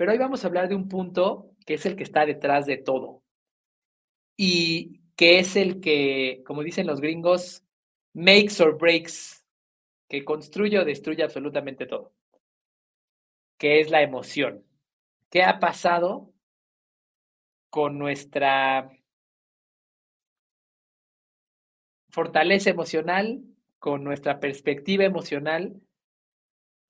[0.00, 2.78] Pero hoy vamos a hablar de un punto que es el que está detrás de
[2.78, 3.22] todo
[4.34, 7.66] y que es el que, como dicen los gringos,
[8.14, 9.44] makes or breaks,
[10.08, 12.14] que construye o destruye absolutamente todo,
[13.58, 14.64] que es la emoción.
[15.28, 16.32] ¿Qué ha pasado
[17.68, 18.90] con nuestra
[22.08, 23.44] fortaleza emocional,
[23.78, 25.78] con nuestra perspectiva emocional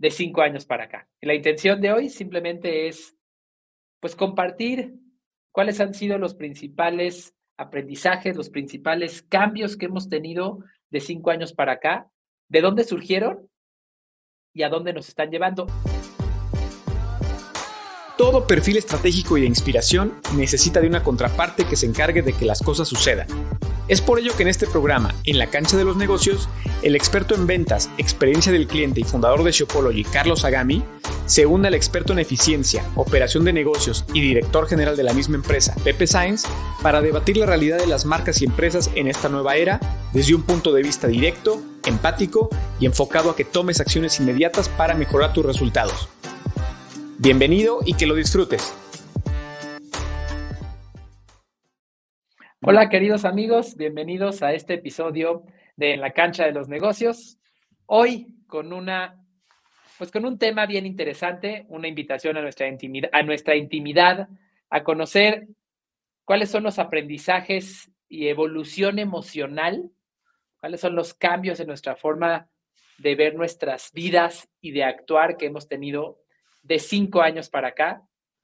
[0.00, 1.06] de cinco años para acá.
[1.20, 3.14] la intención de hoy simplemente es,
[4.00, 4.94] pues, compartir
[5.52, 11.52] cuáles han sido los principales aprendizajes, los principales cambios que hemos tenido de cinco años
[11.52, 12.10] para acá,
[12.48, 13.50] de dónde surgieron
[14.54, 15.66] y a dónde nos están llevando.
[18.20, 22.44] Todo perfil estratégico y de inspiración necesita de una contraparte que se encargue de que
[22.44, 23.26] las cosas sucedan.
[23.88, 26.46] Es por ello que en este programa, en la cancha de los negocios,
[26.82, 30.84] el experto en ventas, experiencia del cliente y fundador de Shopology, Carlos Agami,
[31.24, 35.36] se une al experto en eficiencia, operación de negocios y director general de la misma
[35.36, 36.44] empresa, Pepe Sainz,
[36.82, 39.80] para debatir la realidad de las marcas y empresas en esta nueva era
[40.12, 44.92] desde un punto de vista directo, empático y enfocado a que tomes acciones inmediatas para
[44.92, 46.10] mejorar tus resultados.
[47.22, 48.74] Bienvenido y que lo disfrutes.
[52.62, 55.44] Hola queridos amigos, bienvenidos a este episodio
[55.76, 57.38] de la cancha de los negocios.
[57.84, 59.22] Hoy con una
[59.98, 64.30] pues con un tema bien interesante, una invitación a nuestra intimidad, a nuestra intimidad,
[64.70, 65.46] a conocer
[66.24, 69.90] cuáles son los aprendizajes y evolución emocional,
[70.58, 72.48] cuáles son los cambios en nuestra forma
[72.96, 76.20] de ver nuestras vidas y de actuar que hemos tenido
[76.70, 78.00] de cinco años para acá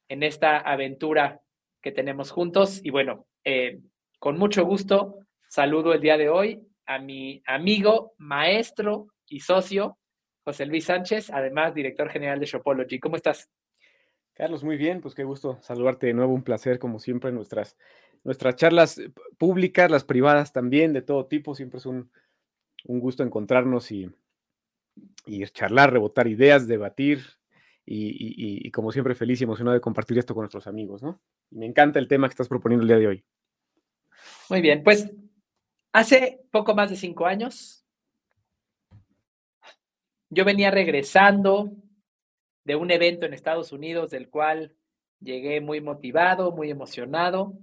[0.09, 1.41] en esta aventura
[1.81, 2.81] que tenemos juntos.
[2.83, 3.79] Y bueno, eh,
[4.19, 9.97] con mucho gusto, saludo el día de hoy a mi amigo, maestro y socio,
[10.43, 12.99] José Luis Sánchez, además director general de Shopology.
[12.99, 13.49] ¿Cómo estás?
[14.35, 17.77] Carlos, muy bien, pues qué gusto saludarte de nuevo, un placer como siempre nuestras,
[18.25, 19.01] nuestras charlas
[19.39, 22.11] públicas, las privadas también, de todo tipo, siempre es un,
[22.87, 24.11] gusto encontrarnos y,
[25.27, 27.21] y, charlar, rebotar ideas, debatir
[27.87, 31.21] y, como siempre feliz y emocionado de compartir esto con nuestros amigos, ¿no?
[31.51, 33.25] Me encanta el tema que estás proponiendo el día de hoy.
[34.51, 35.11] Muy bien, pues
[35.93, 37.85] hace poco más de cinco años,
[40.29, 41.73] yo venía regresando
[42.65, 44.75] de un evento en Estados Unidos del cual
[45.21, 47.55] llegué muy motivado, muy emocionado.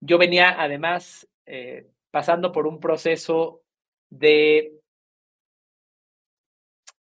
[0.00, 3.62] Yo venía además eh, pasando por un proceso
[4.10, 4.81] de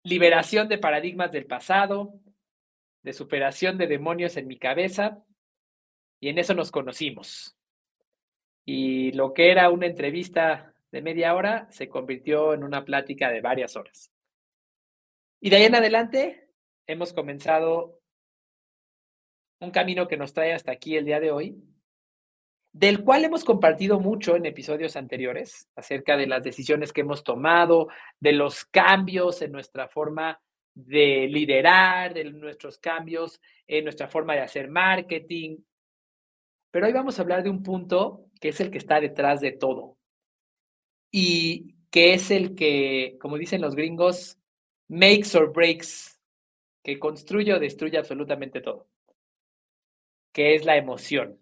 [0.08, 2.14] liberación de paradigmas del pasado,
[3.02, 5.22] de superación de demonios en mi cabeza,
[6.20, 7.58] y en eso nos conocimos
[8.70, 13.40] y lo que era una entrevista de media hora se convirtió en una plática de
[13.40, 14.12] varias horas.
[15.40, 16.50] Y de ahí en adelante
[16.86, 17.98] hemos comenzado
[19.60, 21.64] un camino que nos trae hasta aquí el día de hoy,
[22.78, 27.88] del cual hemos compartido mucho en episodios anteriores acerca de las decisiones que hemos tomado,
[28.20, 30.40] de los cambios en nuestra forma
[30.76, 35.56] de liderar, de nuestros cambios en nuestra forma de hacer marketing.
[36.70, 39.50] Pero hoy vamos a hablar de un punto que es el que está detrás de
[39.50, 39.96] todo
[41.10, 44.38] y que es el que, como dicen los gringos,
[44.86, 46.20] makes or breaks,
[46.84, 48.86] que construye o destruye absolutamente todo,
[50.32, 51.40] que es la emoción.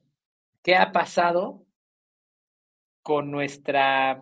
[0.66, 1.64] ¿Qué ha pasado
[3.00, 4.20] con nuestra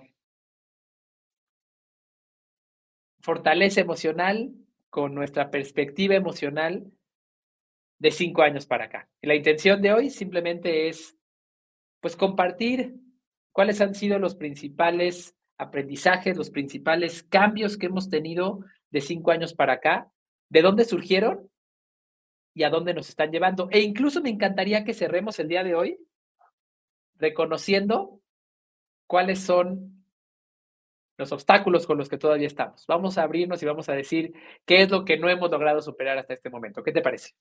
[3.20, 4.52] fortaleza emocional,
[4.90, 6.92] con nuestra perspectiva emocional
[7.98, 9.08] de cinco años para acá?
[9.22, 11.16] la intención de hoy simplemente es
[12.00, 13.00] pues compartir
[13.50, 18.60] cuáles han sido los principales aprendizajes, los principales cambios que hemos tenido
[18.90, 20.12] de cinco años para acá,
[20.50, 21.50] de dónde surgieron
[22.52, 23.70] y a dónde nos están llevando.
[23.70, 25.98] E incluso me encantaría que cerremos el día de hoy
[27.24, 28.20] reconociendo
[29.06, 30.04] cuáles son
[31.16, 32.86] los obstáculos con los que todavía estamos.
[32.86, 34.34] Vamos a abrirnos y vamos a decir
[34.66, 36.82] qué es lo que no hemos logrado superar hasta este momento.
[36.82, 37.34] ¿Qué te parece?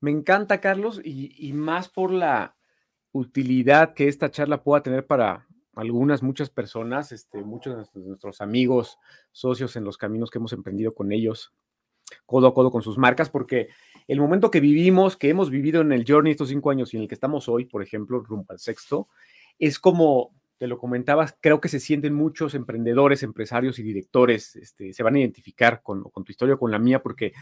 [0.00, 2.56] Me encanta, Carlos, y, más por la
[3.12, 8.98] utilidad que esta charla pueda tener para algunas, muchas personas, este, muchos de nuestros amigos,
[9.32, 11.52] socios en los caminos que hemos emprendido con ellos,
[12.24, 13.68] codo a codo con sus marcas, porque
[14.08, 17.02] el momento que vivimos, que hemos vivido en el Journey estos cinco años y en
[17.02, 19.08] el que estamos hoy, por ejemplo, rumbo al sexto,
[19.58, 24.94] es como te lo comentabas, creo que se sienten muchos emprendedores, empresarios y directores, este,
[24.94, 27.34] se van a identificar con, tu historia, con la mía, porque,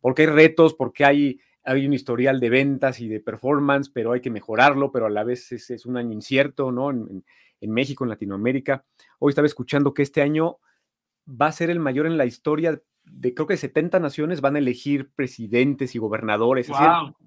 [0.00, 4.20] porque hay retos, porque hay hay un historial de ventas y de performance, pero hay
[4.20, 6.90] que mejorarlo, pero a la vez es, un año incierto, ¿no?
[6.90, 8.84] En, México, en Latinoamérica.
[9.18, 10.58] Hoy estaba escuchando que este año
[11.28, 12.80] va a ser el mayor en la historia
[13.12, 16.68] de creo que 70 naciones van a elegir presidentes y gobernadores.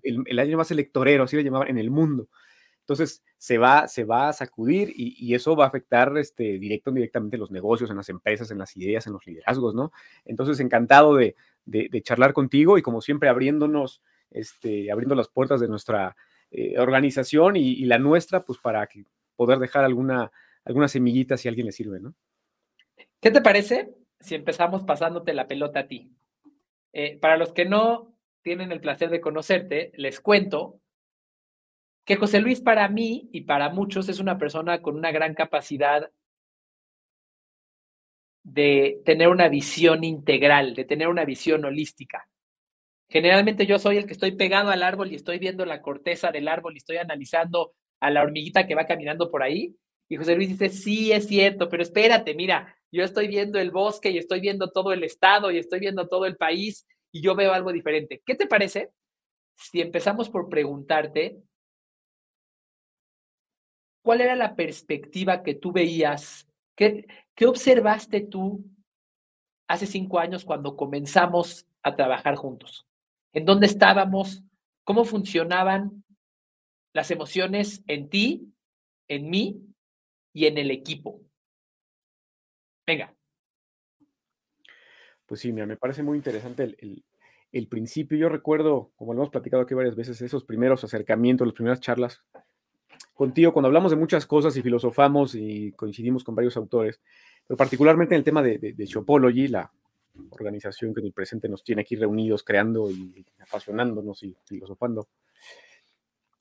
[0.02, 2.30] el, año más electorero, así lo llamaban, en el mundo.
[2.80, 6.92] Entonces, se va, se va a sacudir y, eso va a afectar este, directo o
[6.92, 9.92] indirectamente los negocios, en las empresas, en las ideas, en los liderazgos, ¿no?
[10.26, 11.36] Entonces, encantado de,
[12.04, 14.02] charlar contigo y como siempre abriéndonos,
[14.32, 16.16] este, abriendo las puertas de nuestra
[16.52, 19.06] eh, organización y, la nuestra, pues para que
[19.36, 20.32] poder dejar alguna,
[20.66, 22.16] alguna semillita si a alguien le sirve, ¿no?
[23.22, 26.12] ¿Qué te parece si empezamos pasándote la pelota a ti?
[26.94, 30.80] Eh, para los que no tienen el placer de conocerte, les cuento
[32.06, 36.12] que José Luis para mí y para muchos es una persona con una gran capacidad
[38.44, 42.28] de tener una visión integral, de tener una visión holística.
[43.10, 46.48] Generalmente yo soy el que estoy pegado al árbol y estoy viendo la corteza del
[46.48, 49.76] árbol y estoy analizando a la hormiguita que va caminando por ahí.
[50.10, 54.10] Y José Luis dice, sí, es cierto, pero espérate, mira, yo estoy viendo el bosque
[54.10, 57.54] y estoy viendo todo el estado y estoy viendo todo el país y yo veo
[57.54, 58.22] algo diferente.
[58.26, 58.92] ¿Qué te parece
[59.56, 61.42] si empezamos por preguntarte
[64.04, 66.46] ¿Cuál era la perspectiva que tú veías?
[66.76, 68.66] ¿Qué, qué observaste tú
[69.68, 72.86] hace cinco años cuando comenzamos a trabajar juntos?
[73.32, 74.44] ¿En dónde estábamos?
[74.84, 76.04] ¿Cómo funcionaban
[76.94, 78.54] las emociones en ti,
[79.08, 79.62] en mí
[80.34, 81.22] y en el equipo?
[82.86, 83.14] Venga.
[85.26, 87.04] Pues sí, mira, me parece muy interesante el,
[87.52, 88.18] el, principio.
[88.18, 92.24] Yo recuerdo, como lo hemos platicado aquí varias veces, esos primeros acercamientos, las primeras charlas
[93.14, 97.00] contigo cuando hablamos de muchas cosas y filosofamos y coincidimos con varios autores,
[97.48, 99.72] pero particularmente en el tema de, de, Shopology, la
[100.32, 105.08] organización que en el presente nos tiene aquí reunidos, creando y apasionándonos y filosofando.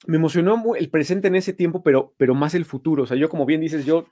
[0.07, 3.05] Me emocionó el presente en ese tiempo, pero, pero más el futuro.
[3.05, 4.07] O sea, yo, como bien dices, yo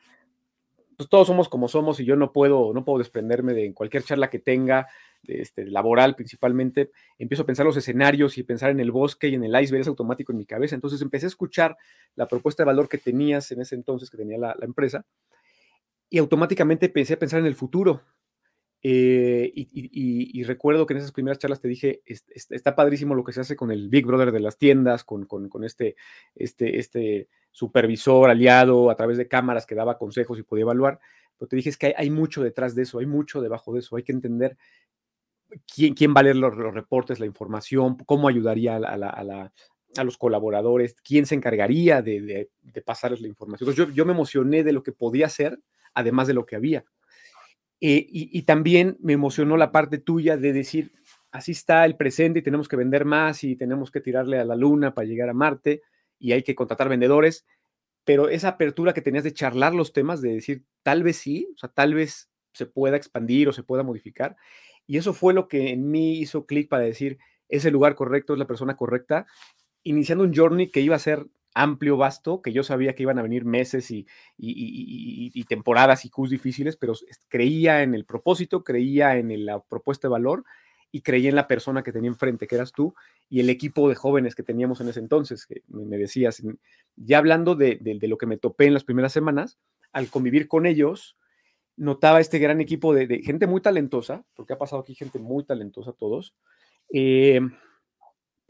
[1.01, 4.29] pues todos somos como somos y yo no puedo, no puedo desprenderme de cualquier charla
[4.29, 4.87] que tenga,
[5.23, 9.43] este, laboral principalmente, empiezo a pensar los escenarios y pensar en el bosque y en
[9.43, 10.75] el iceberg, es automático en mi cabeza.
[10.75, 11.79] Entonces empecé a escuchar
[12.17, 15.07] la propuesta de valor que tenías en ese entonces, que tenía la, empresa,
[16.11, 18.03] y automáticamente empecé a pensar en el futuro.
[18.83, 23.41] Eh, y, recuerdo que en esas primeras charlas te dije, está padrísimo lo que se
[23.41, 25.97] hace con el Big Brother de las tiendas, con, con, este,
[26.35, 31.01] este, este supervisor aliado a través de cámaras que daba consejos y podía evaluar,
[31.39, 33.97] pero te dije es que hay, mucho detrás de eso, hay mucho debajo de eso,
[33.97, 34.57] hay que entender
[35.73, 41.27] quién, quién va a leer los, reportes, la información, cómo ayudaría a, los colaboradores, quién
[41.27, 42.51] se encargaría de,
[42.85, 43.69] pasarles la información.
[43.69, 45.59] Entonces yo, me emocioné de lo que podía hacer,
[45.95, 46.85] además de lo que había.
[47.83, 50.93] Eh, y, también me emocionó la parte tuya de decir,
[51.31, 54.55] así está el presente y tenemos que vender más y tenemos que tirarle a la
[54.55, 55.81] luna para llegar a Marte
[56.19, 57.47] y hay que contratar vendedores,
[58.05, 61.59] pero esa apertura que tenías de charlar los temas, de decir, tal vez sí, o
[61.59, 64.37] sea, tal vez se pueda expandir o se pueda modificar,
[64.87, 67.19] y eso fue lo que en mí hizo clic para decir,
[67.49, 69.27] es el lugar correcto, es la persona correcta,
[69.83, 73.23] iniciando un journey que iba a ser amplio, vasto, que yo sabía que iban a
[73.23, 74.07] venir meses y,
[74.39, 76.95] y, temporadas y Qs difíciles, pero
[77.29, 80.45] creía en el propósito, creía en la propuesta de valor
[80.93, 82.95] y creía en la persona que tenía enfrente, que eras tú,
[83.29, 86.43] y el equipo de jóvenes que teníamos en ese entonces, que me decías,
[86.97, 89.59] ya hablando de, de lo que me topé en las primeras semanas,
[89.93, 91.17] al convivir con ellos,
[91.81, 95.93] notaba este gran equipo de, gente muy talentosa, porque ha pasado aquí gente muy talentosa
[95.93, 96.35] todos,
[96.93, 97.41] eh,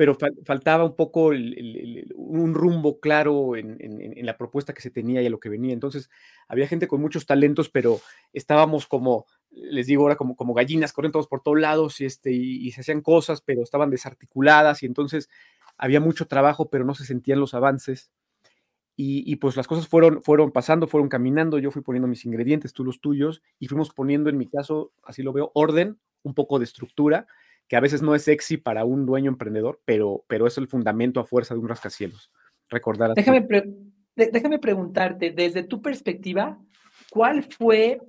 [0.01, 0.17] pero
[0.47, 5.39] faltaba un poco un rumbo claro en, la propuesta que se tenía y a lo
[5.39, 5.75] que venía.
[5.75, 6.09] Entonces,
[6.49, 8.01] había gente con muchos talentos, pero
[8.33, 12.33] estábamos como, les digo ahora, como, como gallinas, corriendo todos por todos lados y, este,
[12.33, 15.29] y se hacían cosas, pero estaban desarticuladas y entonces
[15.77, 18.11] había mucho trabajo, pero no se sentían los avances.
[18.97, 22.85] Y, pues las cosas fueron, fueron pasando, fueron caminando, yo fui poniendo mis ingredientes, tú
[22.85, 26.65] los tuyos, y fuimos poniendo, en mi caso, así lo veo, orden, un poco de
[26.65, 27.27] estructura,
[27.71, 31.21] que a veces no es sexy para un dueño emprendedor, pero, pero es el fundamento
[31.21, 32.33] a fuerza de un rascacielos.
[32.69, 33.15] Recordar.
[33.15, 33.47] Déjame,
[34.17, 36.59] déjame preguntarte, desde tu perspectiva,
[37.11, 38.01] ¿cuál fue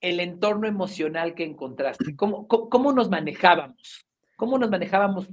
[0.00, 2.16] el entorno emocional que encontraste?
[2.16, 4.06] ¿Cómo, cómo nos manejábamos?
[4.34, 5.28] ¿Cómo nos manejábamos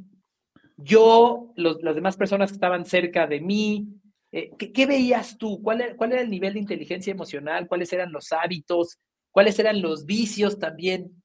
[0.76, 3.88] yo, las demás personas que estaban cerca de mí,
[4.34, 5.62] eh, ¿qué, veías tú?
[5.64, 7.66] ¿Cuál era, ¿Cuál era el nivel de inteligencia emocional?
[7.66, 9.00] ¿Cuáles eran los hábitos?
[9.32, 11.24] ¿Cuáles eran los vicios también?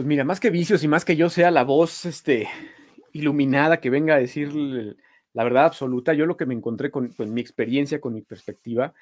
[0.00, 2.48] Pues mira, más que vicios y más que yo sea la voz este,
[3.12, 4.50] iluminada que venga a decir
[5.34, 8.94] la verdad absoluta, yo lo que me encontré con, mi experiencia, con mi perspectiva,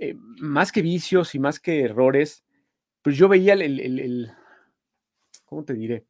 [0.00, 2.42] eh, más que vicios y más que errores,
[3.00, 4.32] pues yo veía el, el
[5.44, 6.04] ¿cómo te diré?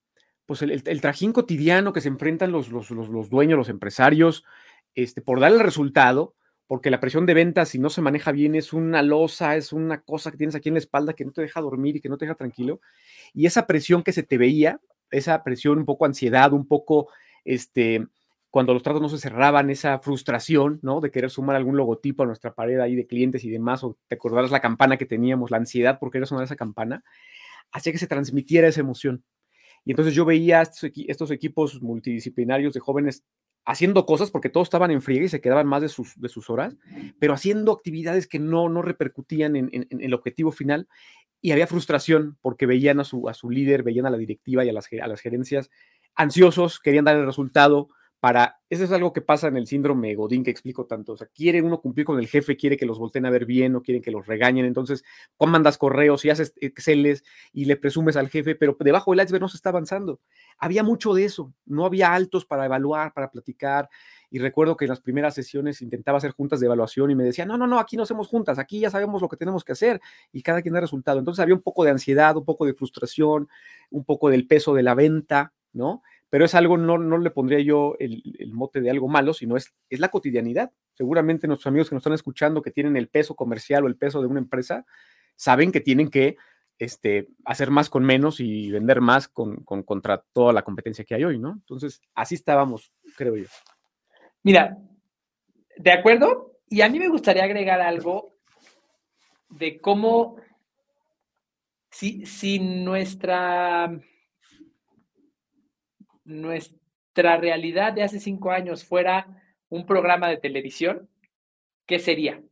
[0.46, 4.42] pues el, trajín cotidiano que se enfrentan los, los, dueños, los empresarios,
[4.94, 6.34] este, por dar el resultado,
[6.66, 10.00] porque la presión de ventas, si no se maneja bien, es una losa, es una
[10.00, 12.16] cosa que tienes aquí en la espalda que no te deja dormir y que no
[12.16, 12.80] te deja tranquilo.
[13.34, 17.08] Y esa presión que se te veía, esa presión, un poco ansiedad, un poco,
[17.44, 18.06] este,
[18.50, 21.00] cuando los tratos no se cerraban, esa frustración, ¿no?
[21.00, 24.16] De querer sumar algún logotipo a nuestra pared ahí de clientes y demás, o te
[24.16, 27.04] acordarás la campana que teníamos, la ansiedad por querer sonar esa campana,
[27.72, 29.24] hacía que se transmitiera esa emoción.
[29.84, 33.24] Y entonces yo veía estos, estos equipos multidisciplinarios de jóvenes
[33.64, 36.50] haciendo cosas, porque todos estaban en friega y se quedaban más de sus, de sus
[36.50, 36.76] horas,
[37.18, 40.88] pero haciendo actividades que no, no repercutían en, el objetivo final
[41.40, 44.68] y había frustración porque veían a su, a su líder, veían a la directiva y
[44.68, 45.70] a las, a las gerencias
[46.14, 47.88] ansiosos, querían dar el resultado,
[48.22, 51.26] para, eso es algo que pasa en el síndrome Godín que explico tanto, o sea,
[51.26, 54.00] quiere uno cumplir con el jefe, quiere que los volteen a ver bien, no quieren
[54.00, 55.02] que los regañen, entonces
[55.40, 59.48] mandas correos y haces Exceles y le presumes al jefe, pero debajo del iceberg no
[59.48, 60.20] se está avanzando.
[60.56, 63.88] Había mucho de eso, no había altos para evaluar, para platicar,
[64.30, 67.44] y recuerdo que en las primeras sesiones intentaba hacer juntas de evaluación y me decía,
[67.44, 70.00] no, no, no, aquí no hacemos juntas, aquí ya sabemos lo que tenemos que hacer
[70.30, 71.18] y cada quien da resultado.
[71.18, 73.48] Entonces había un poco de ansiedad, un poco de frustración,
[73.90, 76.02] un poco del peso de la venta, ¿no?
[76.32, 78.22] Pero es algo, no, no le pondría yo el,
[78.54, 80.72] mote de algo malo, sino es, es la cotidianidad.
[80.94, 84.22] Seguramente nuestros amigos que nos están escuchando, que tienen el peso comercial o el peso
[84.22, 84.86] de una empresa,
[85.36, 86.38] saben que tienen que
[86.78, 91.24] este, hacer más con menos y vender más con, contra toda la competencia que hay
[91.24, 91.52] hoy, ¿no?
[91.52, 93.48] Entonces, así estábamos, creo yo.
[94.42, 94.78] Mira,
[95.76, 98.38] de acuerdo, y a mí me gustaría agregar algo
[99.50, 100.36] de cómo,
[101.90, 104.00] si, si nuestra
[106.24, 111.08] nuestra realidad de hace cinco años fuera un programa de televisión,
[111.86, 112.42] ¿qué sería?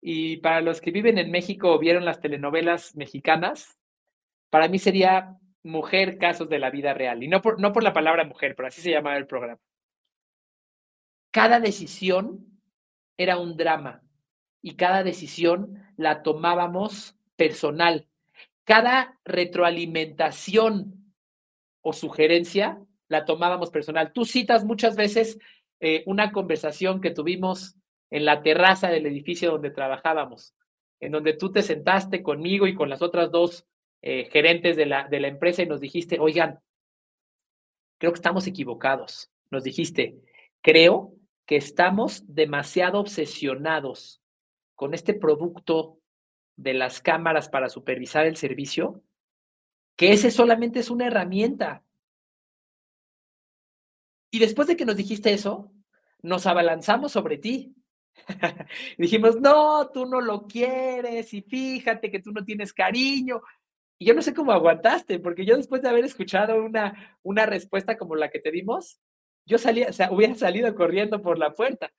[0.00, 3.78] Y para los que viven en México o vieron las telenovelas mexicanas,
[4.50, 7.22] para mí sería Mujer, casos de la vida real.
[7.22, 9.60] Y no por, no por la palabra mujer, pero así se llamaba el programa.
[11.30, 12.60] Cada decisión
[13.16, 14.02] era un drama
[14.60, 18.08] y cada decisión la tomábamos personal.
[18.64, 21.01] Cada retroalimentación
[21.82, 24.12] o sugerencia la tomábamos personal.
[24.12, 25.38] Tú citas muchas veces
[25.80, 27.76] eh, una conversación que tuvimos
[28.10, 30.54] en la terraza del edificio donde trabajábamos,
[31.00, 33.66] en donde tú te sentaste conmigo y con las otras dos
[34.00, 36.60] eh, gerentes de la, de la empresa y nos dijiste, oigan,
[37.98, 39.30] creo que estamos equivocados.
[39.50, 40.16] Nos dijiste,
[40.62, 41.12] creo
[41.46, 44.22] que estamos demasiado obsesionados
[44.74, 45.98] con este producto
[46.56, 49.02] de las cámaras para supervisar el servicio
[50.02, 51.84] que ese solamente es una herramienta.
[54.32, 55.72] Y después de que nos dijiste eso,
[56.22, 57.76] nos abalanzamos sobre ti.
[58.98, 63.42] dijimos, no, tú no lo quieres y fíjate que tú no tienes cariño.
[63.96, 67.96] Y yo no sé cómo aguantaste, porque yo después de haber escuchado una, una respuesta
[67.96, 68.98] como la que te dimos,
[69.46, 71.92] yo salía, o sea, hubiera salido corriendo por la puerta.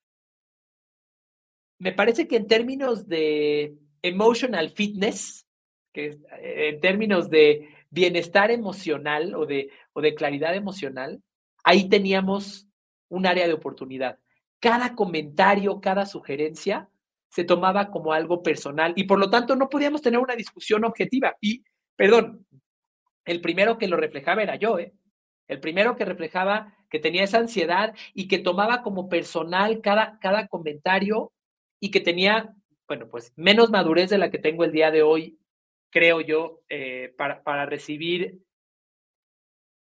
[1.79, 5.47] Me parece que en términos de emotional fitness,
[5.93, 6.07] que
[6.41, 11.21] eh, en términos de bienestar emocional o de, o de claridad emocional,
[11.63, 12.67] ahí teníamos
[13.07, 14.17] un área de oportunidad.
[14.59, 16.89] Cada comentario, cada sugerencia
[17.29, 21.35] se tomaba como algo personal y por lo tanto no podíamos tener una discusión objetiva.
[21.39, 21.63] Y,
[21.95, 22.47] perdón,
[23.25, 24.93] el primero que lo reflejaba era yo, ¿eh?
[25.47, 30.47] El primero que reflejaba que tenía esa ansiedad y que tomaba como personal cada, cada
[30.47, 31.31] comentario
[31.79, 32.55] y que tenía,
[32.87, 35.37] bueno, pues menos madurez de la que tengo el día de hoy
[35.93, 38.39] creo yo, eh, para, para, recibir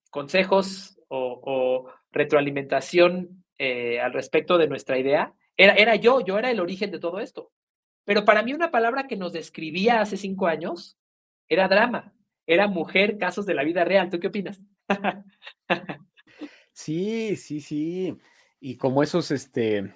[0.10, 5.34] consejos o, retroalimentación eh, al respecto de nuestra idea.
[5.58, 7.52] Era, era yo, yo era el origen de todo esto.
[8.06, 10.98] Pero para mí una palabra que nos describía hace cinco años
[11.50, 12.14] era drama,
[12.48, 14.10] era mujer, casos de la vida real.
[14.10, 14.64] ¿Tú qué opinas?
[16.72, 18.18] sí, sí, sí.
[18.62, 19.94] Y como esos, este,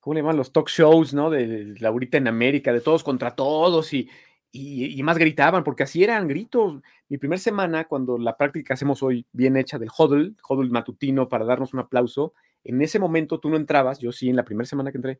[0.00, 0.36] ¿cómo le llaman?
[0.36, 1.30] Los talk shows, ¿no?
[1.30, 4.10] De, de Laurita en América, de todos contra todos y,
[4.56, 6.80] y, más gritaban, porque así eran gritos.
[7.08, 11.44] Mi primera semana, cuando la práctica hacemos hoy bien hecha del huddle, huddle matutino para
[11.44, 14.92] darnos un aplauso, en ese momento tú no entrabas, yo sí, en la primera semana
[14.92, 15.18] que entré,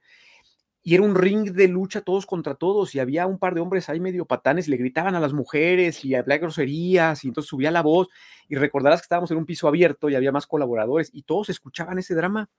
[0.87, 3.89] y era un ring de lucha todos contra todos y había un par de hombres
[3.89, 7.71] ahí medio patanes y le gritaban a las mujeres y había groserías y entonces subía
[7.71, 8.09] la voz
[8.51, 11.99] y recordarás que estábamos en un piso abierto y había más colaboradores y todos escuchaban
[11.99, 12.51] ese drama.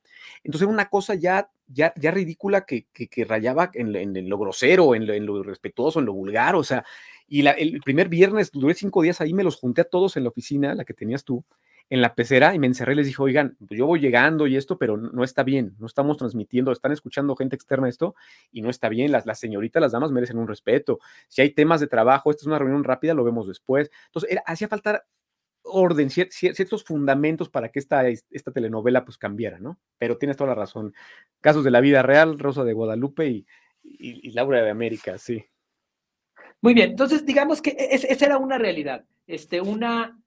[0.43, 5.05] Entonces era una cosa ya, ya, ya ridícula que, que, rayaba en, lo grosero, en
[5.05, 6.83] lo, en irrespetuoso, en lo vulgar, o sea,
[7.27, 10.23] y la, el primer viernes duré cinco días ahí, me los junté a todos en
[10.23, 11.45] la oficina, la que tenías tú,
[11.89, 14.55] en la pecera y me encerré y les dije, oigan, pues yo voy llegando y
[14.55, 18.15] esto, pero no está bien, no estamos transmitiendo, están escuchando gente externa esto
[18.51, 20.99] y no está bien, las, señoritas, las damas merecen un respeto.
[21.27, 23.91] Si hay temas de trabajo, esta es una reunión rápida, lo vemos después.
[24.07, 25.05] Entonces, hacía falta
[25.63, 29.79] orden, ciertos fundamentos para que esta, esta telenovela pues cambiara, ¿no?
[29.97, 30.93] Pero tienes toda la razón.
[31.41, 33.45] Casos de la vida real, Rosa de Guadalupe y,
[33.83, 35.45] y, Laura de América, sí.
[36.61, 40.17] Muy bien, entonces digamos que e, esa era una realidad, este, una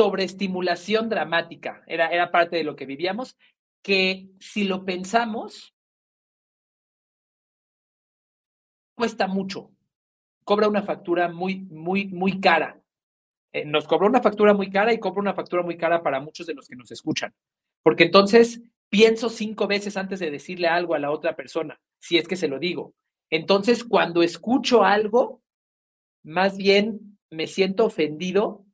[0.00, 3.36] sobreestimulación dramática, era, era parte de lo que vivíamos,
[3.82, 5.74] que si lo pensamos,
[8.94, 9.72] cuesta mucho,
[10.42, 12.80] cobra una factura muy, muy, muy cara.
[13.52, 16.46] Eh, nos cobró una factura muy cara y cobra una factura muy cara para muchos
[16.46, 17.34] de los que nos escuchan.
[17.82, 22.26] Porque entonces pienso cinco veces antes de decirle algo a la otra persona, si es
[22.26, 22.94] que se lo digo.
[23.28, 25.42] Entonces, cuando escucho algo,
[26.24, 28.64] más bien me siento ofendido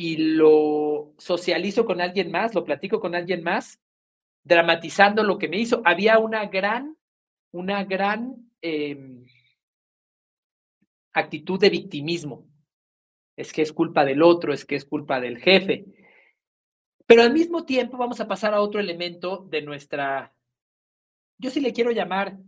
[0.00, 3.78] y lo socializo con alguien más, lo platico con alguien más,
[4.42, 5.82] dramatizando lo que me hizo.
[5.84, 6.96] Había una gran,
[7.52, 9.26] una gran em,
[11.12, 12.48] actitud de victimismo.
[13.36, 15.84] Es que es culpa del otro, es que es culpa del jefe.
[17.04, 20.32] Pero al mismo tiempo vamos a pasar a otro elemento de nuestra,
[21.36, 22.38] yo sí le quiero llamar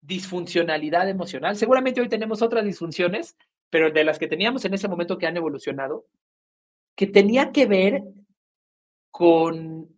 [0.00, 1.56] disfuncionalidad emocional.
[1.56, 3.36] Seguramente hoy tenemos otras disfunciones,
[3.72, 6.06] pero de las que teníamos en ese momento que han evolucionado,
[6.94, 8.02] que tenía que ver
[9.10, 9.88] con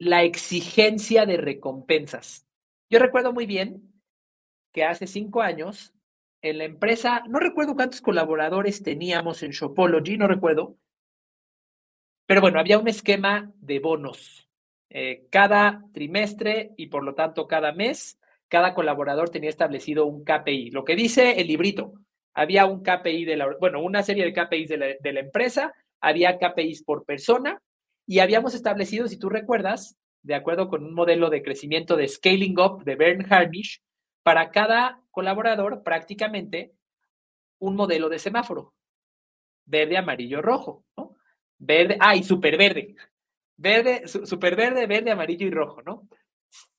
[0.00, 2.44] la exigencia de recompensas.
[2.90, 3.94] Yo recuerdo muy bien
[4.72, 5.94] que hace cinco años
[6.42, 10.76] en la empresa, no recuerdo cuántos colaboradores teníamos en Shopology, no recuerdo,
[12.26, 14.48] pero bueno, había un esquema de bonos.
[14.90, 18.18] Eh, cada trimestre y por lo tanto cada mes
[18.54, 20.70] cada colaborador tenía establecido un KPI.
[20.70, 21.94] Lo que dice el librito,
[22.34, 26.84] había un KPI de la, bueno, una serie de KPIs de la, empresa, había KPIs
[26.84, 27.60] por persona
[28.06, 32.56] y habíamos establecido, si tú recuerdas, de acuerdo con un modelo de crecimiento de Scaling
[32.60, 33.82] Up de Bern Harnish,
[34.22, 36.74] para cada colaborador prácticamente
[37.58, 38.72] un modelo de semáforo.
[39.66, 41.16] Verde, amarillo, rojo, ¿no?
[41.58, 42.94] Verde, ah, y super verde.
[43.56, 46.08] Verde, super verde, verde, amarillo y rojo, ¿no?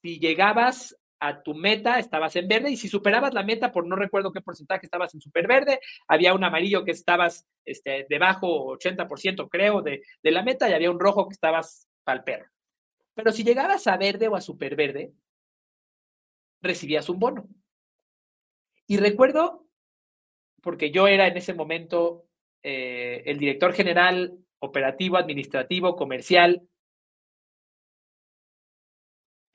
[0.02, 0.96] Si llegabas
[1.28, 4.42] a tu meta, estabas en verde, y si superabas la meta por no recuerdo qué
[4.42, 10.04] porcentaje estabas en super verde, había un amarillo que estabas este, debajo, 80% creo, de,
[10.22, 12.50] de la meta, y había un rojo que estabas pal perro.
[13.16, 15.14] Pero si llegabas a verde o a super verde,
[16.62, 17.48] recibías un bono.
[18.88, 19.68] Y recuerdo,
[20.62, 22.26] porque yo era en ese momento
[22.64, 26.68] eh, el director general operativo, administrativo, comercial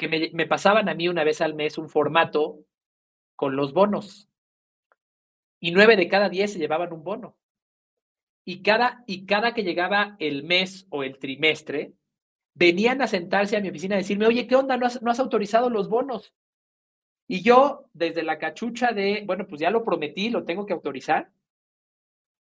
[0.01, 2.65] que me, pasaban a mí una vez al mes un formato
[3.37, 4.31] con los bonos.
[5.61, 7.37] Y nueve de cada diez se llevaban un bono.
[8.47, 11.93] Y cada, y cada que llegaba el mes o el trimestre,
[12.55, 14.79] venían a sentarse a mi oficina a decirme, oye, ¿qué onda?
[14.79, 16.35] ¿No has, no has autorizado los bonos?
[17.29, 21.31] Y yo, desde la cachucha de, bueno, pues ya lo prometí, lo tengo que autorizar,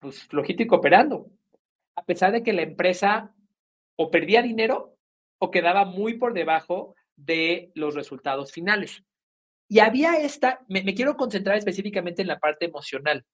[0.01, 1.31] pues flojito y cooperando.
[1.95, 3.33] A pesar de que la empresa
[3.95, 4.97] o perdía dinero
[5.39, 9.03] o quedaba muy por debajo de los resultados finales.
[9.69, 13.25] Y había esta, me, quiero concentrar específicamente en la parte emocional.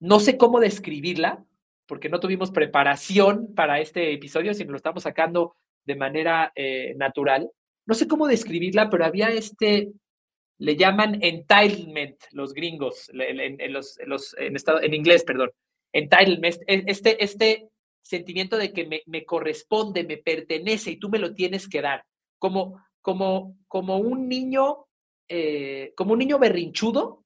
[0.00, 1.44] No sé cómo describirla,
[1.86, 7.50] porque no tuvimos preparación para este episodio, sino lo estamos sacando de manera eh, natural.
[7.86, 9.92] No sé cómo describirla, pero había este,
[10.58, 13.98] le llaman entitlement los gringos, en, los,
[14.38, 15.50] en, estado, en inglés, perdón,
[15.92, 17.68] entitlement, este, este
[18.02, 22.04] sentimiento de que me, me corresponde, me pertenece y tú me lo tienes que dar
[22.38, 24.86] como, como, como un niño,
[25.28, 27.24] eh, como un niño berrinchudo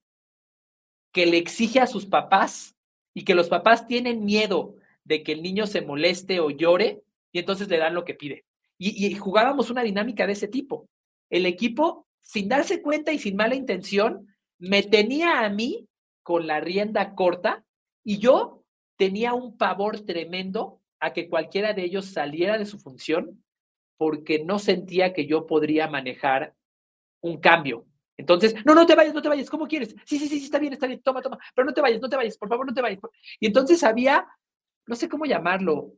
[1.11, 2.75] que le exige a sus papás
[3.13, 7.39] y que los papás tienen miedo de que el niño se moleste o llore y
[7.39, 8.45] entonces le dan lo que pide.
[8.77, 10.89] Y, y, jugábamos una dinámica de ese tipo.
[11.29, 15.87] El equipo, sin darse cuenta y sin mala intención, me tenía a mí
[16.23, 17.63] con la rienda corta
[18.03, 18.63] y yo
[18.97, 23.43] tenía un pavor tremendo a que cualquiera de ellos saliera de su función
[23.97, 26.53] porque no sentía que yo podría manejar
[27.21, 27.85] un cambio.
[28.17, 29.95] Entonces, no, no te vayas, no te vayas, ¿cómo quieres?
[30.05, 32.09] Sí, sí, sí, sí, está bien, está bien, toma, toma, pero no te vayas, no
[32.09, 32.99] te vayas, por favor, no te vayas.
[33.39, 34.27] Y entonces había,
[34.85, 35.93] no sé cómo llamarlo,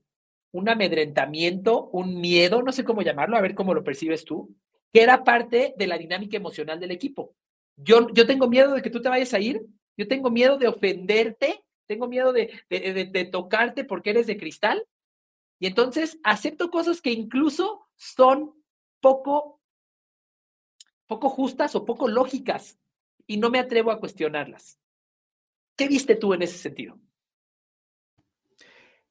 [0.51, 4.55] un amedrentamiento, un miedo, no sé cómo llamarlo, a ver cómo lo percibes tú,
[4.93, 7.35] que era parte de la dinámica emocional del equipo.
[7.75, 9.65] Yo, yo tengo miedo de que tú te vayas a ir,
[9.97, 14.87] yo tengo miedo de ofenderte, tengo miedo de, de, de tocarte porque eres de cristal,
[15.59, 18.53] y entonces acepto cosas que incluso son
[18.99, 19.61] poco,
[21.07, 22.79] poco justas o poco lógicas
[23.27, 24.79] y no me atrevo a cuestionarlas.
[25.75, 26.97] ¿Qué viste tú en ese sentido?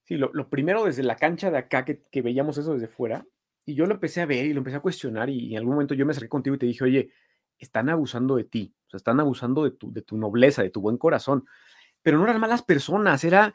[0.04, 3.26] Sí, lo, primero desde la cancha de acá, que, que, veíamos eso desde fuera,
[3.64, 5.94] y yo lo empecé a ver y lo empecé a cuestionar, y, en algún momento
[5.94, 7.10] yo me acerqué contigo y te dije, oye,
[7.58, 11.46] están abusando de ti, están abusando de tu, de tu nobleza, de tu buen corazón.
[12.02, 13.54] Pero no eran malas personas, era,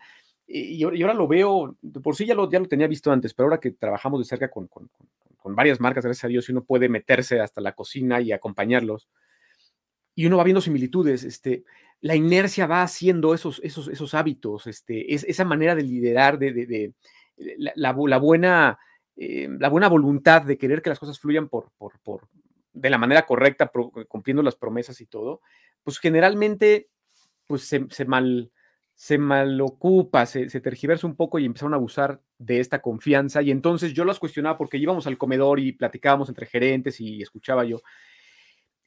[0.52, 3.60] y, ahora lo veo, por sí ya lo, ya lo tenía visto antes, pero ahora
[3.60, 4.90] que trabajamos de cerca con, con,
[5.56, 9.08] varias marcas, gracias a Dios, y uno puede meterse hasta la cocina y acompañarlos,
[10.16, 11.64] y uno va viendo similitudes, este,
[12.02, 16.52] la inercia va haciendo esos, esos, esos hábitos, este, es, esa manera de liderar, de,
[16.52, 16.94] de,
[17.58, 18.80] la, la, buena,
[19.16, 22.28] eh, la buena voluntad de querer que las cosas fluyan por, por, por
[22.74, 23.72] de la manera correcta,
[24.08, 25.42] cumpliendo las promesas y todo,
[25.84, 26.90] pues generalmente
[27.48, 28.52] pues se mal,
[29.00, 33.42] se malocupa, se, se tergiversa un poco y empezaron a abusar de esta confianza.
[33.42, 37.64] Y entonces yo los cuestionaba porque íbamos al comedor y platicábamos entre gerentes y escuchaba
[37.64, 37.82] yo.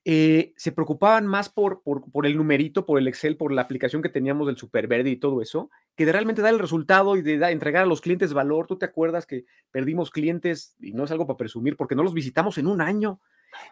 [0.04, 4.10] Eh, se preocupaban más por, por, el numerito, por el Excel, por la aplicación que
[4.10, 7.84] teníamos del Superverde y todo eso, que de realmente dar el resultado y de entregar
[7.84, 8.66] a los clientes valor.
[8.66, 12.12] ¿Tú te acuerdas que perdimos clientes, y no es algo para presumir, porque no los
[12.12, 13.18] visitamos en un año?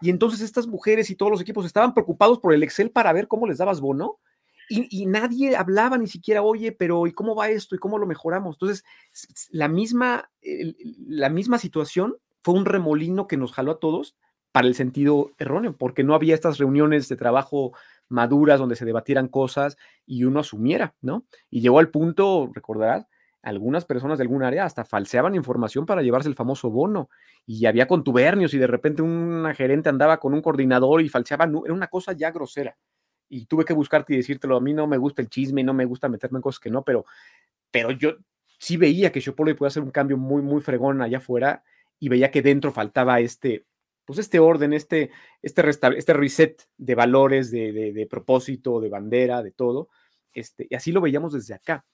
[0.01, 3.29] Y entonces estas mujeres y todos los equipos estaban preocupados por el Excel para ver
[3.29, 4.21] cómo les dabas bono
[4.71, 7.75] y, nadie hablaba ni siquiera, oye, pero ¿y cómo va esto?
[7.75, 8.55] ¿Y cómo lo mejoramos?
[8.55, 8.85] Entonces,
[9.51, 10.31] la misma,
[11.09, 14.17] la misma situación fue un remolino que nos jaló a todos
[14.53, 17.73] para el sentido erróneo, porque no había estas reuniones de trabajo
[18.09, 21.25] maduras donde se debatieran cosas y uno asumiera, ¿no?
[21.51, 23.07] Y llegó al punto, recordarás,
[23.43, 27.09] algunas personas de algún área hasta falseaban información para llevarse el famoso bono
[27.45, 31.75] y había contubernios y de repente una gerente andaba con un coordinador y falseaba, era
[31.75, 32.77] una cosa ya grosera
[33.31, 34.57] y tuve que buscarte y decírtelo.
[34.57, 36.83] A mí no me gusta el chisme no me gusta meterme en cosas que no,
[36.83, 37.07] pero,
[37.71, 38.17] pero yo
[38.59, 41.65] sí veía que Shopolo podía hacer un cambio muy, muy fregón allá afuera
[41.99, 43.65] y veía que dentro faltaba este,
[44.05, 45.63] pues este orden, este, este,
[45.97, 49.89] este reset de valores, de, de, propósito, de bandera, de todo.
[50.33, 51.87] Este, y así lo veíamos desde acá.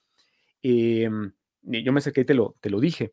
[0.61, 3.11] Em, yo me acerqué y te lo, te lo dije.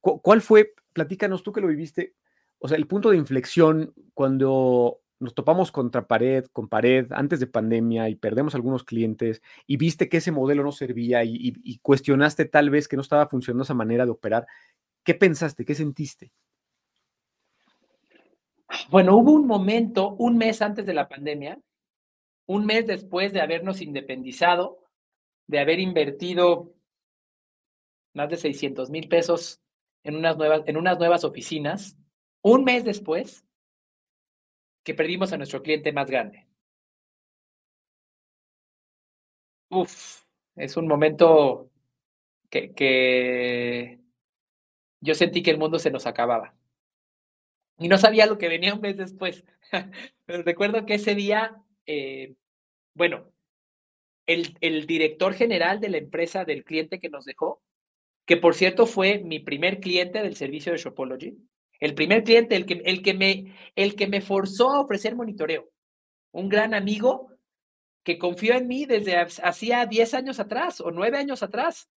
[0.00, 2.14] ¿Cuál fue, platícanos tú que lo viviste,
[2.58, 7.46] o sea, el punto de inflexión cuando nos topamos contra pared, con pared antes de
[7.46, 12.70] pandemia y perdemos algunos clientes y viste que ese modelo no servía y, cuestionaste tal
[12.70, 14.46] vez que no estaba funcionando esa manera de operar,
[15.04, 15.64] ¿qué pensaste?
[15.64, 16.32] ¿Qué sentiste?
[18.90, 21.60] Bueno, hubo un momento, un mes antes de la pandemia,
[22.46, 24.80] un mes después de habernos independizado,
[25.46, 26.74] de haber invertido
[28.14, 29.60] más de 600 mil pesos
[30.02, 31.96] en unas, nuevas, en unas nuevas oficinas,
[32.42, 33.44] un mes después,
[34.84, 36.46] que perdimos a nuestro cliente más grande.
[39.70, 40.22] Uf,
[40.56, 41.70] es un momento
[42.50, 44.00] que, que
[45.00, 46.54] yo sentí que el mundo se nos acababa.
[47.78, 49.44] Y no sabía lo que venía un mes después.
[50.26, 52.34] Pero recuerdo que ese día, eh,
[52.94, 53.32] bueno,
[54.26, 57.62] el, el, director general de la empresa del cliente que nos dejó,
[58.26, 61.36] que por cierto fue mi primer cliente del servicio de Shopology,
[61.82, 65.68] el primer cliente, el que, el que, me, el que me forzó a ofrecer monitoreo.
[66.30, 67.32] Un gran amigo
[68.04, 71.90] que confió en mí desde hacía 10 años atrás o 9 años atrás,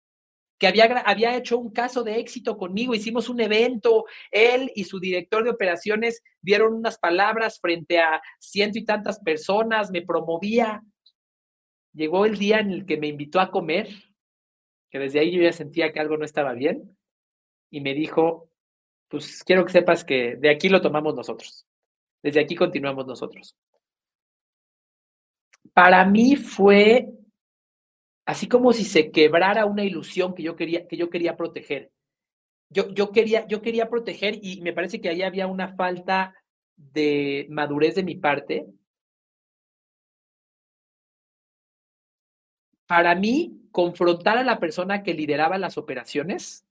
[0.57, 4.99] que había, había hecho un caso de éxito conmigo, hicimos un evento, él y su
[4.99, 10.81] director de operaciones dieron unas palabras frente a ciento y tantas personas, me promovía.
[11.93, 13.87] Llegó el día en el que me invitó a comer,
[14.89, 16.97] que desde ahí yo ya sentía que algo no estaba bien,
[17.69, 18.49] y me dijo,
[19.15, 21.65] pues quiero que sepas que de aquí lo tomamos nosotros.
[22.21, 23.55] Desde aquí continuamos nosotros.
[25.73, 27.07] Para mí fue
[28.25, 31.93] así como si se quebrara una ilusión que yo quería, que yo quería proteger.
[32.69, 36.35] Yo, yo, quería, yo quería proteger y me parece que ahí había una falta
[36.75, 38.65] de madurez de mi parte.
[42.85, 46.64] Para mí, confrontar a la persona que lideraba las operaciones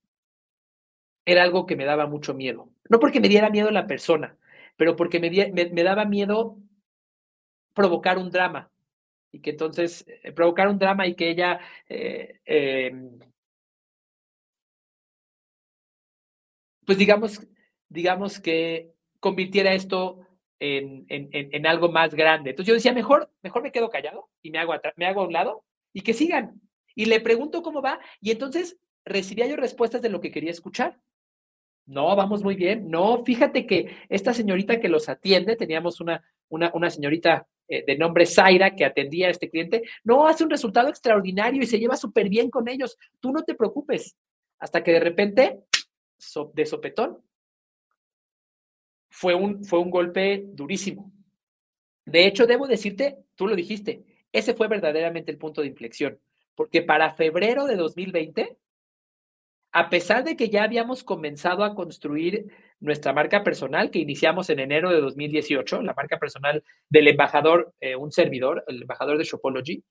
[1.25, 2.71] era algo que me daba mucho miedo.
[2.89, 4.37] No porque me diera miedo la persona,
[4.77, 6.59] pero porque me, me, daba miedo
[7.75, 8.71] provocar un drama.
[9.33, 13.19] Y que entonces, eh, provocar un drama y que ella eh, em,
[16.85, 17.47] pues digamos,
[17.89, 20.21] digamos que convirtiera esto
[20.61, 22.51] en, en, en, algo más grande.
[22.51, 25.33] Entonces yo decía, mejor, mejor me quedo callado y me hago, me hago a un
[25.33, 26.61] lado y que sigan.
[26.95, 31.01] Y le pregunto cómo va y entonces recibía yo respuestas de lo que quería escuchar.
[31.87, 32.89] No, vamos muy bien.
[32.89, 37.97] No, fíjate que esta señorita que los atiende, teníamos una, una, una señorita eh, de
[37.97, 41.97] nombre Zaira que atendía a este cliente, no, hace un resultado extraordinario y se lleva
[41.97, 42.97] súper bien con ellos.
[43.21, 44.17] Tú no te preocupes.
[44.59, 45.61] Hasta que de repente,
[46.55, 47.23] de sopetón,
[49.11, 51.13] fue un, fue un golpe durísimo.
[52.05, 56.19] De hecho, debo decirte, tú lo dijiste, ese fue verdaderamente el punto de inflexión,
[56.55, 58.59] porque para febrero de 2020
[59.77, 62.47] a pesar de que ya habíamos comenzado a construir
[62.79, 67.97] nuestra marca personal que iniciamos en enero de 2018, la marca personal del embajador, eh,
[67.97, 69.83] un servidor, el embajador de Shopology,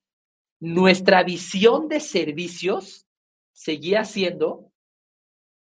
[0.61, 3.07] nuestra visión de servicios
[3.51, 4.71] seguía siendo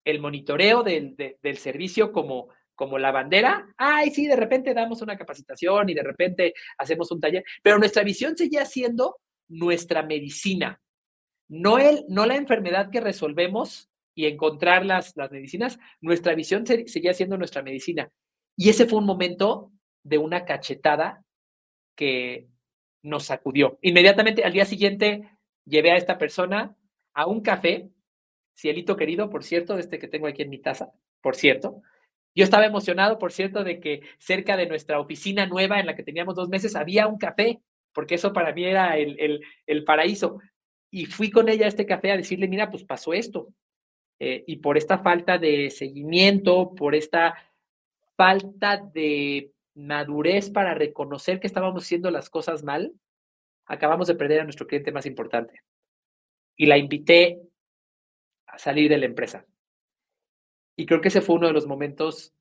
[0.03, 3.69] el monitoreo del, del servicio como, como la bandera.
[3.77, 8.03] Ay, sí, de repente damos una capacitación y de repente hacemos un taller, pero nuestra
[8.03, 10.81] visión seguía siendo nuestra medicina,
[11.49, 17.13] no, el, no la enfermedad que resolvemos y encontrar las, las medicinas, nuestra visión seguía
[17.13, 18.11] siendo nuestra medicina.
[18.57, 19.71] Y ese fue un momento
[20.03, 21.23] de una cachetada
[21.95, 22.49] que
[23.03, 23.79] nos sacudió.
[23.83, 25.31] Inmediatamente al día siguiente
[25.67, 26.75] llevé a esta persona
[27.13, 27.91] a un café,
[28.57, 31.83] cielito querido, por cierto, este que tengo aquí en mi taza, por cierto.
[32.35, 36.03] Yo estaba emocionado, por cierto, de que cerca de nuestra oficina nueva en la que
[36.03, 37.61] teníamos dos meses había un café,
[37.93, 40.39] porque eso para mí era el, el, el paraíso.
[40.91, 43.53] Y fui con ella a este café a decirle, mira, pues pasó esto.
[44.19, 47.35] Eh, y por esta falta de seguimiento, por esta
[48.17, 52.95] falta de madurez para reconocer que estábamos haciendo las cosas mal,
[53.67, 55.63] acabamos de perder a nuestro cliente más importante.
[56.57, 57.41] Y la invité
[58.47, 59.45] a salir de la empresa.
[60.77, 62.35] Y creo que ese fue uno de los momentos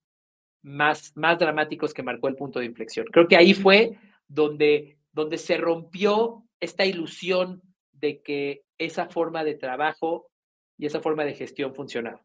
[0.62, 3.06] más, más dramáticos que marcó el punto de inflexión.
[3.12, 7.62] Creo que ahí fue donde, donde se rompió esta ilusión
[7.92, 10.30] de que esa forma de trabajo
[10.78, 12.22] y esa forma de gestión funcionaba.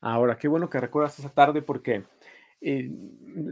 [0.00, 2.04] Ahora, qué bueno que recuerdas esa tarde porque
[2.60, 2.90] eh,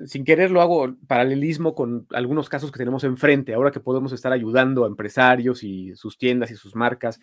[0.07, 4.33] sin querer lo hago paralelismo con algunos casos que tenemos enfrente, ahora que podemos estar
[4.33, 7.21] ayudando a empresarios y sus tiendas y sus marcas.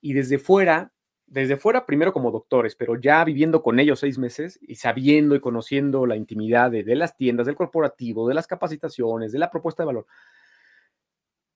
[0.00, 0.92] Y desde fuera,
[1.26, 5.40] desde fuera primero como doctores, pero ya viviendo con ellos seis meses y sabiendo y
[5.40, 9.88] conociendo la intimidad de las tiendas, del corporativo, de las capacitaciones, de la propuesta de
[9.88, 10.06] valor,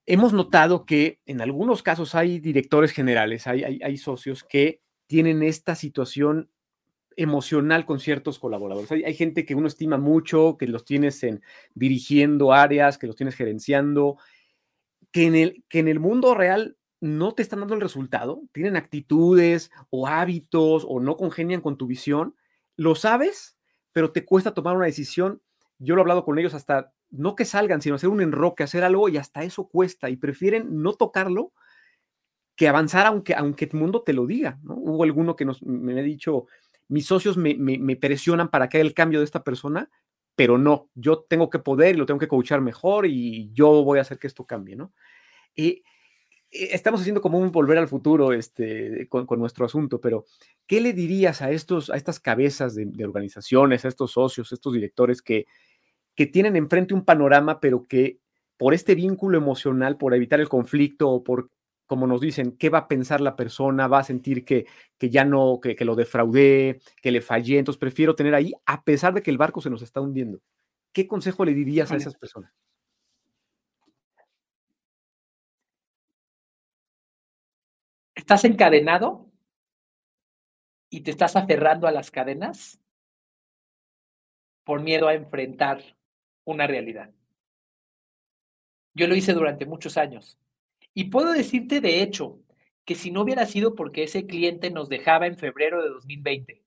[0.06, 5.74] hemos notado que en algunos casos hay directores generales, hay, hay, socios que tienen esta
[5.74, 6.50] situación
[7.16, 8.90] emocional con ciertos colaboradores.
[8.90, 11.42] Hay, gente que uno estima mucho, que los tienes en,
[11.74, 14.18] dirigiendo áreas, que los tienes gerenciando,
[15.12, 18.76] que en, el, que en el mundo real no te están dando el resultado, tienen
[18.76, 22.34] actitudes o hábitos o no congenian con tu visión,
[22.76, 23.56] lo sabes,
[23.92, 25.40] pero te cuesta tomar una decisión.
[25.78, 28.84] Yo lo he hablado con ellos hasta no que salgan, sino hacer un enroque, hacer
[28.84, 31.52] algo y hasta eso cuesta y prefieren no tocarlo
[32.56, 34.58] que avanzar aunque, aunque el mundo te lo diga.
[34.62, 34.74] ¿no?
[34.74, 36.46] Hubo alguno que nos, me ha dicho,
[36.88, 39.90] mis socios me, me, presionan para que haga el cambio de esta persona,
[40.36, 43.98] pero no, yo tengo que poder y lo tengo que coachar mejor y yo voy
[43.98, 44.92] a hacer que esto cambie, ¿no?
[45.54, 45.82] Y
[46.50, 50.24] eh, estamos haciendo como un volver al futuro este, con, nuestro asunto, pero
[50.66, 54.54] ¿qué le dirías a, estos, a estas cabezas de, de organizaciones, a estos socios, a
[54.56, 55.46] estos directores que,
[56.14, 58.20] que tienen enfrente un panorama, pero que
[58.56, 61.50] por este vínculo emocional, por evitar el conflicto o por,
[61.86, 64.66] como nos dicen, qué va a pensar la persona, va a sentir que,
[64.98, 68.84] que ya no, que, que lo defraudé, que le fallé, entonces prefiero tener ahí, a
[68.84, 70.40] pesar de que el barco se nos está hundiendo.
[70.92, 72.52] ¿Qué consejo le dirías a esas personas?
[78.14, 79.28] ¿Estás encadenado
[80.88, 82.80] y te estás aferrando a las cadenas
[84.62, 85.82] por miedo a enfrentar
[86.44, 87.10] una realidad.
[88.94, 90.38] Yo lo hice durante muchos años.
[90.94, 92.38] Y puedo decirte, de hecho,
[92.84, 96.62] que si no hubiera sido porque ese cliente nos dejaba en febrero de 2020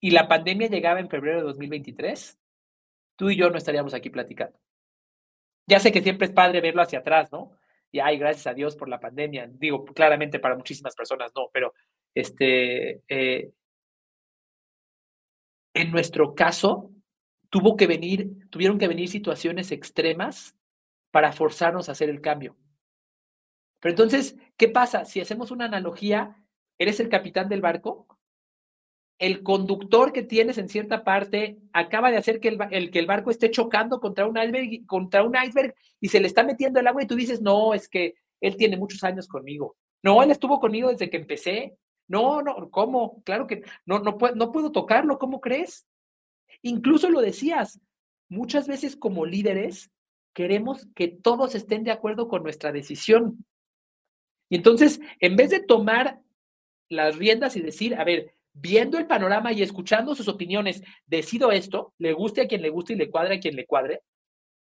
[0.00, 2.38] y la pandemia llegaba en febrero de 2023,
[3.16, 4.58] tú y yo no estaríamos aquí platicando.
[5.66, 7.52] Ya sé que siempre es padre verlo hacia atrás, ¿no?
[7.92, 9.48] Y ay, gracias a Dios por la pandemia.
[9.52, 11.72] Digo, claramente para muchísimas personas no, pero
[12.14, 13.52] este, eh,
[15.74, 16.90] en nuestro caso,
[17.52, 20.56] tuvo que venir, tuvieron que venir situaciones extremas
[21.10, 22.56] para forzarnos a hacer el cambio.
[23.78, 25.04] Pero entonces, ¿qué pasa?
[25.04, 26.42] Si hacemos una analogía,
[26.78, 28.06] eres el capitán del barco,
[29.18, 33.30] el conductor que tienes en cierta parte acaba de hacer que el, que el barco
[33.30, 37.02] esté chocando contra un, iceberg, contra un iceberg y se le está metiendo el agua
[37.02, 39.76] y tú dices, no, es que él tiene muchos años conmigo.
[40.02, 41.76] No, él estuvo conmigo desde que empecé.
[42.08, 43.22] No, no, ¿cómo?
[43.24, 45.86] Claro que no, no, no puedo tocarlo, ¿cómo crees?
[46.60, 47.80] Incluso lo decías,
[48.28, 49.90] muchas veces como líderes
[50.34, 53.44] queremos que todos estén de acuerdo con nuestra decisión.
[54.48, 56.20] Y entonces, en vez de tomar
[56.88, 61.94] las riendas y decir, a ver, viendo el panorama y escuchando sus opiniones, decido esto,
[61.98, 64.02] le guste a quien le guste y le cuadre a quien le cuadre.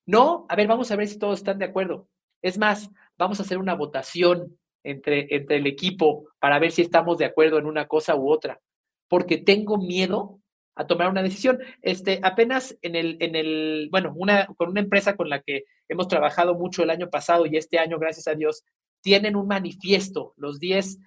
[0.07, 2.09] No, a ver, vamos a ver si todos están de acuerdo.
[2.43, 7.19] Es más, vamos a hacer una votación entre, entre el equipo para ver si estamos
[7.19, 8.61] de acuerdo en una cosa u otra,
[9.09, 10.40] porque tengo miedo
[10.81, 11.59] a tomar una decisión.
[11.83, 14.15] Este, apenas en el, en el, bueno,
[14.57, 17.99] con una empresa con la que hemos trabajado mucho el año pasado y este año,
[17.99, 18.65] gracias a Dios,
[19.03, 20.99] tienen un manifiesto, los 10,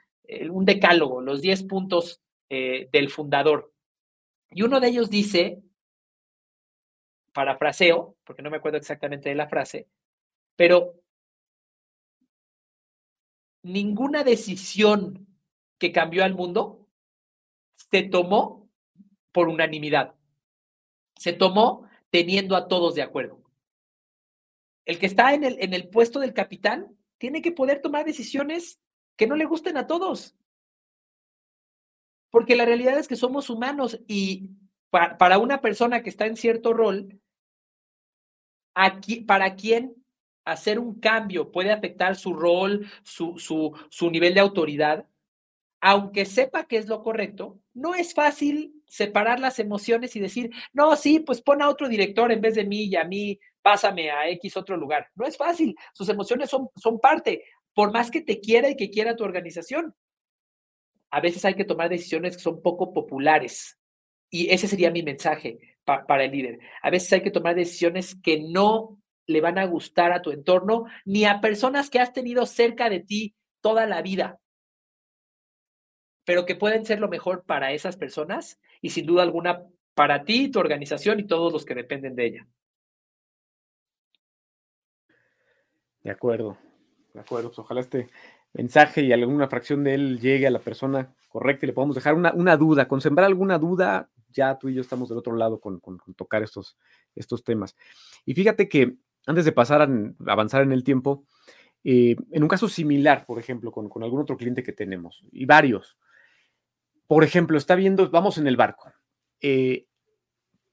[0.50, 3.74] un decálogo, los 10 puntos eh, del fundador.
[4.52, 5.64] Y uno de ellos dice,
[7.34, 9.88] parafraseo, porque no me acuerdo exactamente de la frase,
[10.56, 10.94] pero
[13.64, 15.28] ninguna decisión
[15.80, 16.88] que cambió al mundo
[17.76, 18.63] se tomó
[19.34, 20.16] por unanimidad.
[21.18, 23.42] Se tomó teniendo a todos de acuerdo.
[24.86, 28.80] El que está en el, en el puesto del capitán tiene que poder tomar decisiones
[29.18, 30.36] que no le gusten a todos.
[32.30, 34.50] Porque la realidad es que somos humanos y
[34.90, 37.20] para, una persona que está en cierto rol,
[38.76, 39.96] aquí, para quien
[40.46, 45.08] hacer un cambio puede afectar su rol, su, su, su nivel de autoridad,
[45.82, 50.96] aunque sepa que es lo correcto, no es fácil separar las emociones y decir, no,
[50.96, 54.30] sí, pues pon a otro director en vez de mí y a mí pásame a
[54.30, 55.08] X otro lugar.
[55.16, 58.92] No es fácil, sus emociones son, son parte, por más que te quiera y que
[58.92, 59.96] quiera tu organización.
[61.10, 63.80] A veces hay que tomar decisiones que son poco populares.
[64.30, 66.60] Y ese sería mi mensaje para el líder.
[66.84, 70.86] A veces hay que tomar decisiones que no le van a gustar a tu entorno
[71.04, 74.40] ni a personas que has tenido cerca de ti toda la vida,
[76.26, 80.50] pero que pueden ser lo mejor para esas personas y sin duda alguna para ti,
[80.50, 82.48] tu organización y todos los que dependen de ella.
[86.04, 86.58] De acuerdo,
[87.14, 87.50] de acuerdo.
[87.50, 88.10] Pues ojalá este
[88.54, 92.14] mensaje y alguna fracción de él llegue a la persona correcta y le podamos dejar
[92.14, 92.88] una, una duda.
[92.88, 96.44] Con sembrar alguna duda, ya tú y yo estamos del otro lado con, con, tocar
[96.44, 96.78] estos,
[97.16, 97.76] estos temas.
[98.26, 99.90] Y fíjate que antes de pasar a
[100.32, 101.26] avanzar en el tiempo,
[101.84, 105.46] eh, en un caso similar, por ejemplo, con, con, algún otro cliente que tenemos, y
[105.46, 105.98] varios,
[107.14, 108.92] por ejemplo, está viendo, vamos en el barco.
[109.40, 109.86] Eh,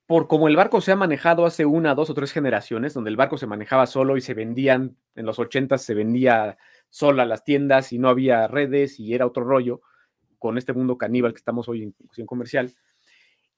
[0.07, 3.17] por como el barco se ha manejado hace una, dos o tres generaciones, donde el
[3.17, 6.57] barco se manejaba solo y se vendían, en los ochentas se vendía
[6.89, 9.83] sola las tiendas y no había redes y era otro rollo,
[10.39, 12.75] con este mundo caníbal que estamos hoy en cuestión comercial.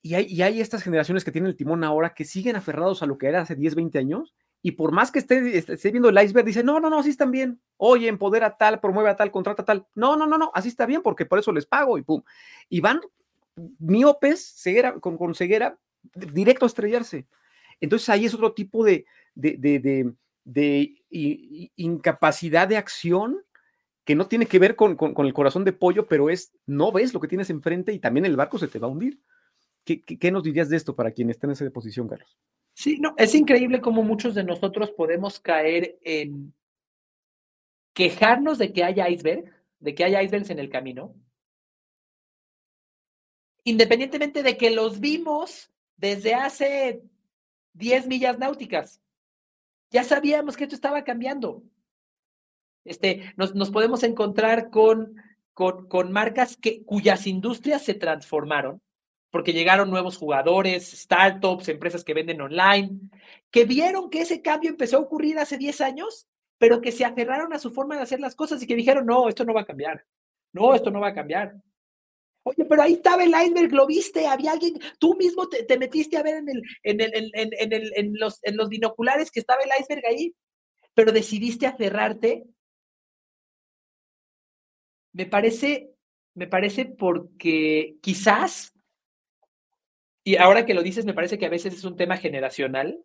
[0.00, 3.06] Y hay, y hay, estas generaciones que tienen el timón ahora que siguen aferrados a
[3.06, 6.22] lo que era hace 10, 20 años y por más que esté, esté, viendo el
[6.22, 7.60] iceberg, dice, no, no, no, así están bien.
[7.76, 9.86] Oye, empodera tal, promueve a tal, contrata tal.
[9.96, 12.22] No, no, no, no, así está bien porque por eso les pago y pum.
[12.68, 13.00] Y van
[13.80, 15.78] miopes, ceguera, con, ceguera,
[16.14, 17.26] directo a estrellarse.
[17.80, 23.42] Entonces ahí es otro tipo de, de, de, de, incapacidad de acción
[24.04, 26.92] que no tiene que ver con, con, con, el corazón de pollo, pero es, no
[26.92, 29.20] ves lo que tienes enfrente y también el barco se te va a hundir.
[29.84, 32.38] ¿Qué, qué, qué nos dirías de esto para quien está en esa posición, Carlos?
[32.74, 36.54] Sí, no, es increíble cómo muchos de nosotros podemos caer en
[37.92, 41.14] quejarnos de que haya iceberg, de que haya icebergs en el camino,
[43.64, 47.02] independientemente de que los vimos desde hace
[47.74, 49.00] 10 millas náuticas.
[49.90, 51.62] Ya sabíamos que esto estaba cambiando.
[52.84, 55.16] Este, nos, nos podemos encontrar con,
[55.52, 58.80] con, con marcas que, cuyas industrias se transformaron
[59.32, 63.00] porque llegaron nuevos jugadores, startups, empresas que venden online,
[63.50, 67.52] que vieron que ese cambio empezó a ocurrir hace 10 años, pero que se aferraron
[67.54, 69.66] a su forma de hacer las cosas y que dijeron, no, esto no va a
[69.66, 70.04] cambiar,
[70.52, 71.54] no, esto no va a cambiar.
[72.44, 76.22] Oye, pero ahí estaba el iceberg, lo viste, había alguien, tú mismo te, metiste a
[76.22, 79.70] ver en, el, en, el, en, el, en, los, en los binoculares que estaba el
[79.80, 80.34] iceberg ahí,
[80.92, 82.44] pero decidiste aferrarte.
[85.14, 85.90] Me parece,
[86.34, 88.71] me parece porque quizás
[90.24, 93.04] y ahora que lo dices, me parece que a veces es un tema generacional.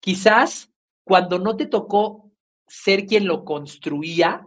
[0.00, 0.72] Quizás
[1.04, 2.30] cuando no te tocó
[2.66, 4.46] ser quien lo construía,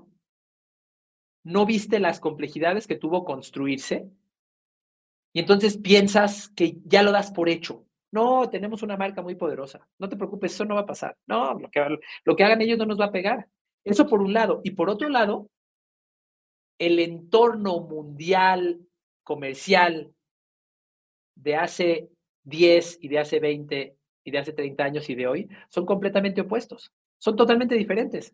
[1.44, 4.10] no viste las complejidades que tuvo construirse.
[5.34, 7.86] Y entonces piensas que ya lo das por hecho.
[8.12, 9.88] No, tenemos una marca muy poderosa.
[9.98, 11.18] No te preocupes, eso no va a pasar.
[11.26, 11.84] No, lo que,
[12.24, 13.48] lo que hagan ellos no nos va a pegar.
[13.84, 14.62] Eso por un lado.
[14.64, 15.50] Y por otro lado,
[16.78, 18.88] el entorno mundial,
[19.24, 20.14] comercial,
[21.36, 22.10] de hace
[22.44, 26.42] 10 y de hace 20 y de hace 30 años y de hoy son completamente
[26.42, 28.34] opuestos, son totalmente diferentes.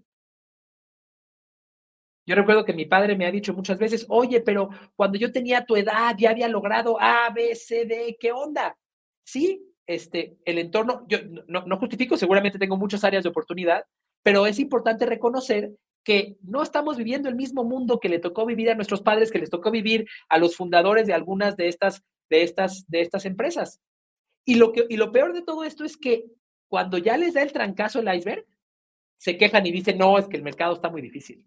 [2.25, 5.65] Yo recuerdo que mi padre me ha dicho muchas veces, oye, pero cuando yo tenía
[5.65, 8.77] tu edad ya había logrado A, B, C, D, ¿qué onda?
[9.23, 13.83] Sí, este, el entorno, yo no, no justifico, seguramente tengo muchas áreas de oportunidad,
[14.21, 15.71] pero es importante reconocer
[16.03, 19.39] que no estamos viviendo el mismo mundo que le tocó vivir a nuestros padres, que
[19.39, 23.81] les tocó vivir a los fundadores de algunas de estas de estas, de estas empresas.
[24.45, 26.25] Y lo, que, y lo peor de todo esto es que
[26.67, 28.45] cuando ya les da el trancazo el iceberg,
[29.17, 31.45] se quejan y dicen, no, es que el mercado está muy difícil.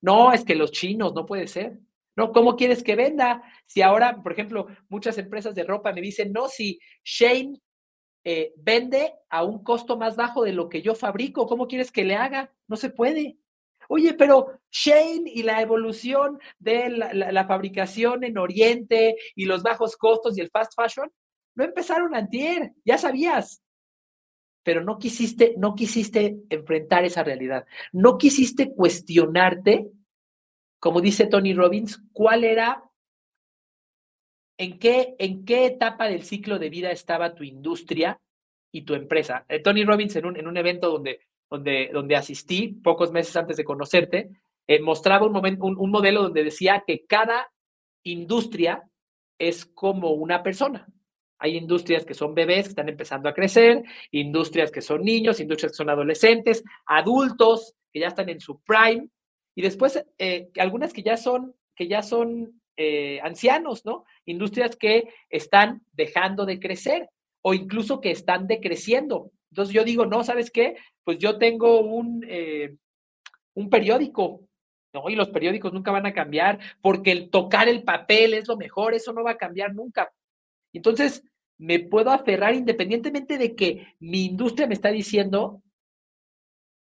[0.00, 1.78] No, es que los chinos, no puede ser.
[2.16, 3.42] No, ¿cómo quieres que venda?
[3.64, 7.60] Si ahora, por ejemplo, muchas empresas de ropa me dicen, no, si Shane
[8.24, 12.04] eh, vende a un costo más bajo de lo que yo fabrico, ¿cómo quieres que
[12.04, 12.52] le haga?
[12.68, 13.38] No se puede.
[13.94, 20.38] Oye, pero Shane y la evolución de la, fabricación en Oriente y los bajos costos
[20.38, 21.12] y el fast fashion,
[21.54, 23.62] no empezaron antier, ya sabías.
[24.62, 27.66] Pero no quisiste, no quisiste enfrentar esa realidad.
[27.92, 29.90] No quisiste cuestionarte,
[30.80, 32.82] como dice Tony Robbins, cuál era,
[34.56, 38.18] en qué, en qué etapa del ciclo de vida estaba tu industria
[38.72, 39.44] y tu empresa.
[39.50, 41.20] Eh, Tony Robbins en un, en un evento donde,
[41.52, 44.30] donde, donde asistí pocos meses antes de conocerte,
[44.66, 47.52] eh, mostraba un, momento, un, modelo donde decía que cada
[48.04, 48.88] industria
[49.38, 50.88] es como una persona.
[51.38, 53.82] Hay industrias que son bebés que están empezando a crecer,
[54.12, 59.08] industrias que son niños, industrias que son adolescentes, adultos que ya están en su prime,
[59.54, 64.06] y después eh, algunas que ya son, que ya son eh, ancianos, ¿no?
[64.24, 67.10] Industrias que están dejando de crecer
[67.42, 69.30] o incluso que están decreciendo.
[69.52, 70.76] Entonces yo digo, no, ¿sabes qué?
[71.04, 72.26] Pues yo tengo un,
[73.54, 74.48] un periódico
[74.92, 78.56] no, y los periódicos nunca van a cambiar porque el tocar el papel es lo
[78.56, 80.12] mejor, eso no va a cambiar nunca.
[80.72, 81.24] Entonces,
[81.58, 85.62] me puedo aferrar independientemente de que mi industria me está diciendo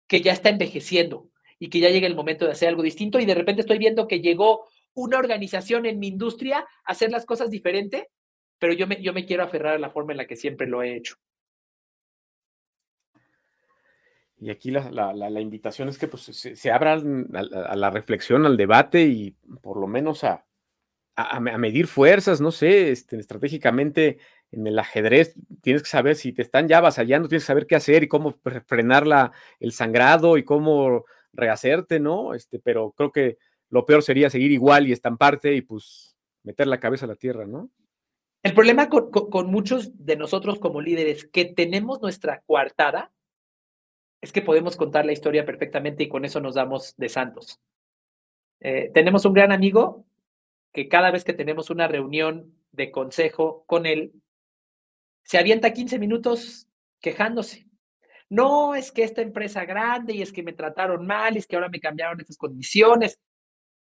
[0.09, 3.27] que ya está envejeciendo y que ya llega el momento de hacer algo distinto y
[3.27, 7.51] de repente estoy viendo que llegó una organización en mi industria a hacer las cosas
[7.51, 8.09] diferente,
[8.59, 10.83] pero yo me, yo me quiero aferrar a la forma en la que siempre lo
[10.83, 11.14] he hecho.
[14.41, 19.32] Y aquí la, invitación es que pues, se, abran a, la reflexión, al debate y
[19.61, 20.47] por lo menos a,
[21.14, 24.18] a, medir fuerzas, no sé, este, estratégicamente
[24.51, 27.76] en el ajedrez tienes que saber si te están ya avasallando, tienes que saber qué
[27.76, 32.34] hacer y cómo frenar la, el sangrado y cómo rehacerte, ¿no?
[32.34, 33.36] Este, pero creo que
[33.68, 37.47] lo peor sería seguir igual y estamparte y pues meter la cabeza a la tierra,
[37.47, 37.70] ¿no?
[38.43, 43.12] El problema con, con muchos de nosotros como líderes que tenemos nuestra coartada
[44.21, 47.61] es que podemos contar la historia perfectamente y con eso nos damos de santos.
[48.61, 50.05] Eh, tenemos un gran amigo
[50.73, 54.12] que cada vez que tenemos una reunión de consejo con él,
[55.23, 56.68] se avienta 15 minutos
[57.01, 57.66] quejándose.
[58.29, 61.57] No, es que esta empresa grande y es que me trataron mal, y es que
[61.57, 63.18] ahora me cambiaron estas condiciones.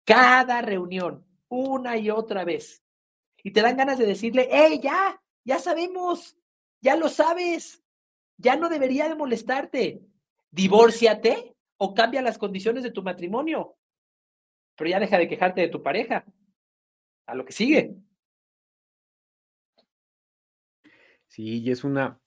[0.03, 2.83] Cada reunión, una y otra vez.
[3.43, 6.37] Y te dan ganas de decirle, hey, ya, ya sabemos,
[6.81, 7.81] ya lo sabes,
[8.37, 10.01] ya no debería de molestarte
[10.57, 13.77] divórciate o cambia las condiciones de tu matrimonio.
[14.75, 16.25] Pero ya deja de quejarte de tu pareja.
[17.27, 17.95] A lo que sigue.
[21.27, 22.19] Sí, y es una,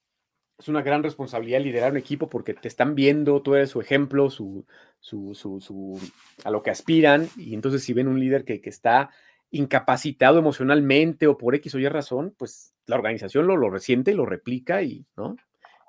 [0.59, 4.31] es una gran responsabilidad liderar un equipo porque te están viendo, tú eres su ejemplo,
[4.31, 4.67] su,
[5.01, 5.99] su, su,
[6.45, 9.11] a lo que aspiran, y entonces si ven un líder que, que, está
[9.51, 14.15] incapacitado emocionalmente o por X o Y razón, pues la organización lo, lo resiente y
[14.15, 15.37] lo replica y, ¿no?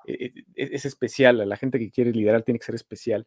[0.06, 3.26] E, e, e, es especial, la gente que quiere liderar tiene que ser especial.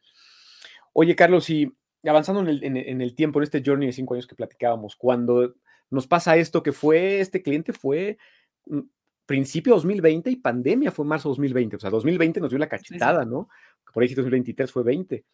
[0.94, 1.72] Oye, Carlos, y
[2.06, 5.56] avanzando en el, tiempo, en este journey de cinco años que platicábamos, cuando
[5.90, 8.18] nos pasa esto que fue, este cliente fue
[8.66, 8.80] mm,
[9.26, 13.50] principio 2020 y pandemia fue marzo 2020, o sea, 2020 nos dio la cachetada, ¿no?
[13.94, 15.26] Por ahí 2023 fue 20.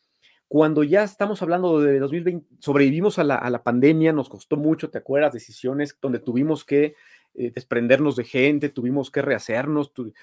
[0.47, 4.89] Cuando ya estamos hablando de 2020, sobrevivimos a la, a la pandemia, nos costó mucho,
[4.89, 5.33] ¿te acuerdas?
[5.33, 6.95] Decisiones donde tuvimos que
[7.33, 9.93] eh, desprendernos de gente, tuvimos que rehacernos.
[9.93, 10.13] Tú,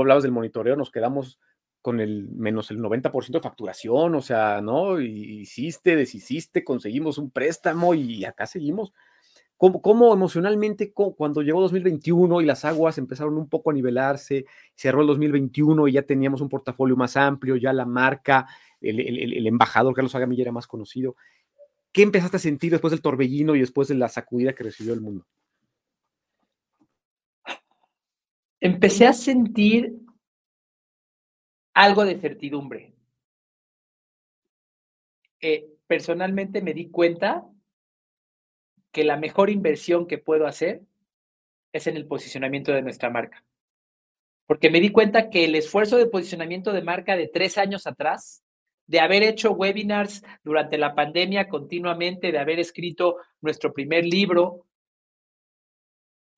[0.00, 1.38] hablabas del monitoreo, nos quedamos
[1.82, 5.00] con el menos el 90% de facturación, o sea, ¿no?
[5.00, 8.92] Hiciste, deshiciste, conseguimos un préstamo y acá seguimos.
[9.56, 14.44] ¿Cómo, cómo emocionalmente, cuando llegó 2021 y las aguas empezaron un poco a nivelarse,
[14.74, 18.46] cerró el 2021 y ya teníamos un portafolio más amplio, ya la marca,
[18.80, 21.16] el, el, el embajador Carlos Agamilla era más conocido?
[21.90, 25.00] ¿Qué empezaste a sentir después del torbellino y después de la sacudida que recibió el
[25.00, 25.24] mundo?
[28.60, 29.94] Empecé a sentir
[31.74, 32.94] algo de certidumbre.
[35.40, 37.46] Eh, personalmente me di cuenta
[38.90, 40.82] que la mejor inversión que puedo hacer
[41.72, 43.44] es en el posicionamiento de nuestra marca.
[44.46, 48.42] Porque me di cuenta que el esfuerzo de posicionamiento de marca de tres años atrás,
[48.86, 54.65] de haber hecho webinars durante la pandemia continuamente, de haber escrito nuestro primer libro,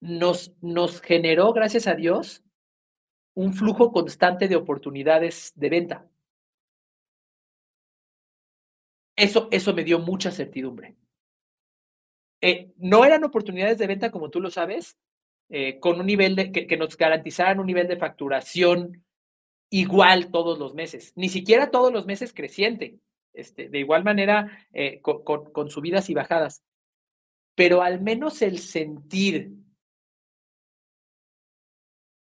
[0.01, 2.43] nos, nos generó, gracias a Dios,
[3.33, 6.09] un flujo constante de oportunidades de venta.
[9.15, 10.95] Eso, eso me dio mucha certidumbre.
[12.41, 14.97] Eh, no eran oportunidades de venta, como tú lo sabes,
[15.49, 19.03] eh, con un nivel de, que, nos garantizaran un nivel de facturación
[19.71, 22.99] igual todos los meses, ni siquiera todos los meses creciente,
[23.33, 26.63] este, de igual manera eh, con, con subidas y bajadas,
[27.55, 29.51] pero al menos el sentir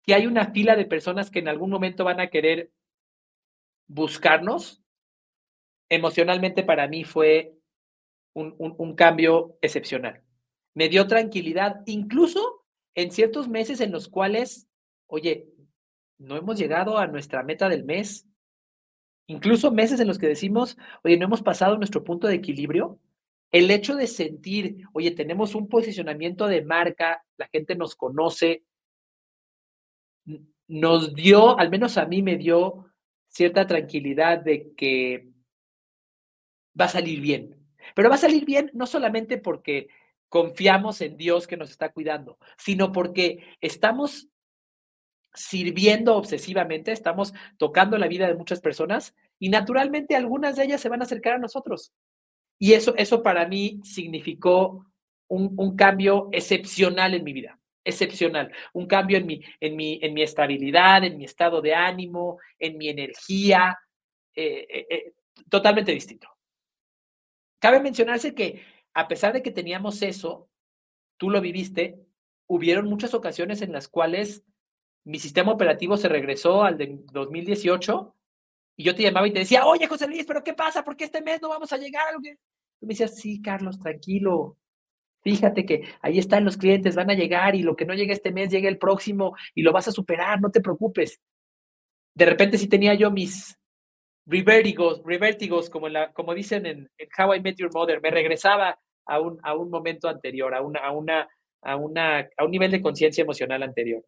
[0.04, 2.72] que hay una fila de personas que en algún momento van a querer
[3.88, 4.82] buscarnos,
[5.89, 7.54] emocionalmente para mí fue
[8.34, 10.24] un, un, cambio excepcional.
[10.74, 14.70] Me dio tranquilidad, incluso en ciertos meses en los cuales,
[15.08, 15.49] oye,
[16.18, 18.28] no hemos llegado a nuestra meta del mes,
[19.28, 22.99] incluso meses en los que decimos, oye, no hemos pasado nuestro punto de equilibrio,
[23.52, 28.64] el hecho de sentir, oye, tenemos un posicionamiento de marca, la gente nos conoce,
[30.72, 32.86] nos dio, al menos a mí me dio
[33.28, 35.28] cierta tranquilidad de que
[36.80, 37.57] va a salir bien.
[37.93, 39.89] Pero va a salir bien no solamente porque
[40.30, 44.30] confiamos en Dios que nos está cuidando, sino porque estamos
[45.34, 50.89] sirviendo obsesivamente, estamos tocando la vida de muchas personas y naturalmente algunas de ellas se
[50.89, 51.93] van a acercar a nosotros.
[52.57, 54.86] Y eso, eso para mí significó
[55.28, 60.14] un, un cambio excepcional en mi vida, excepcional, un cambio en mi, en, mi, en
[60.14, 63.78] mi estabilidad, en mi estado de ánimo, en mi energía,
[64.36, 65.14] eh, eh, eh,
[65.50, 66.28] totalmente distinto.
[67.60, 68.64] Cabe mencionarse que
[68.94, 70.50] a pesar de que teníamos eso,
[71.18, 72.00] tú lo viviste,
[72.48, 74.44] hubieron muchas ocasiones en las cuales
[75.04, 78.16] mi sistema operativo se regresó al de 2018
[78.78, 80.84] y yo te llamaba y te decía, oye, José Luis, pero ¿qué pasa?
[80.84, 82.14] ¿Por qué este mes no vamos a llegar a.
[82.14, 82.22] Tú
[82.88, 84.58] me decías, sí, Carlos, tranquilo.
[85.22, 88.32] Fíjate que ahí están los clientes, van a llegar y lo que no llegue este
[88.32, 91.22] mes llega el próximo y lo vas a superar, no te preocupes.
[92.15, 93.57] De repente sí tenía yo mis
[94.26, 99.19] revertigos, revertigos como, la, como dicen en, How I Met Your Mother, me regresaba a
[99.19, 101.28] un, a un momento anterior, a, una, a, una,
[101.61, 104.03] a, una, a un nivel de conciencia emocional anterior.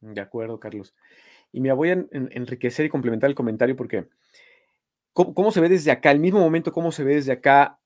[0.00, 0.94] De acuerdo, Carlos.
[1.52, 4.06] Y me voy a enriquecer y complementar el comentario porque
[5.12, 7.77] ¿cómo, se ve desde acá, el mismo momento, cómo se ve desde acá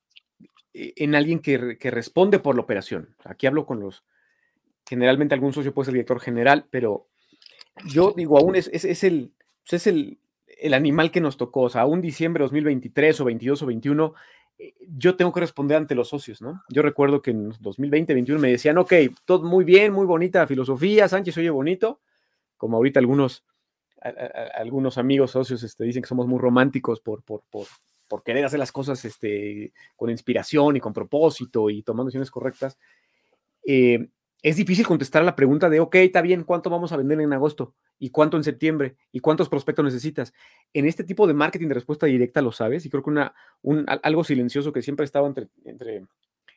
[0.73, 3.15] en alguien que, responde por la operación?
[3.23, 4.03] Aquí hablo con los,
[4.87, 7.07] generalmente algún socio puede ser director general, pero
[7.85, 9.33] yo digo, aún es, es, el,
[9.69, 10.19] es el,
[10.59, 14.13] el, animal que nos tocó, o sea, aún diciembre de 2023 o 22 o 21,
[14.59, 16.63] eh, yo tengo que responder ante los socios, ¿no?
[16.69, 18.93] Yo recuerdo que en 2020, 21 me decían, ok,
[19.25, 22.01] todo muy bien, muy bonita filosofía, Sánchez oye bonito,
[22.57, 23.45] como ahorita algunos
[24.55, 27.67] algunos amigos socios este, dicen que somos muy románticos por, por, por,
[28.07, 32.77] por, querer hacer las cosas este, con inspiración y con propósito y tomando decisiones correctas.
[33.65, 34.07] Eh,
[34.41, 37.31] es difícil contestar a la pregunta de, ok, está bien, ¿cuánto vamos a vender en
[37.31, 37.75] agosto?
[37.97, 38.97] ¿Y cuánto en septiembre?
[39.11, 40.33] ¿Y cuántos prospectos necesitas?
[40.73, 43.85] En este tipo de marketing de respuesta directa lo sabes y creo que una, un,
[43.87, 46.05] algo silencioso que siempre ha estado entre, entre,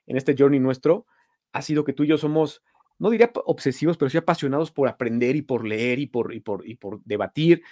[0.06, 1.06] en este journey nuestro
[1.52, 2.62] ha sido que tú y yo somos
[2.98, 6.74] no diría obsesivos, pero sí apasionados por aprender y por leer y por, por, y
[6.76, 7.62] por debatir.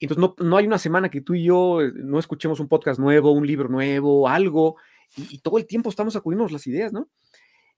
[0.00, 2.98] Entonces, no, no, hay una semana que tú y yo eh, no escuchemos un podcast
[2.98, 4.76] nuevo, un libro nuevo, algo,
[5.16, 7.08] y, todo el tiempo estamos sacudiéndonos las ideas, ¿no?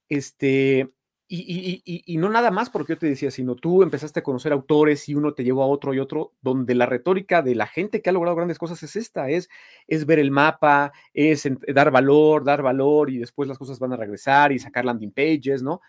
[0.09, 0.89] Este,
[1.29, 4.53] y, y, y, no nada más porque yo te decía, sino tú empezaste a conocer
[4.53, 8.01] autores y uno te llevó a otro y otro, donde la retórica de la gente
[8.01, 9.49] que ha logrado grandes cosas es esta, es,
[9.87, 13.97] es ver el mapa, es dar valor, dar valor y después las cosas van a
[13.97, 15.81] regresar y sacar landing pages, ¿no?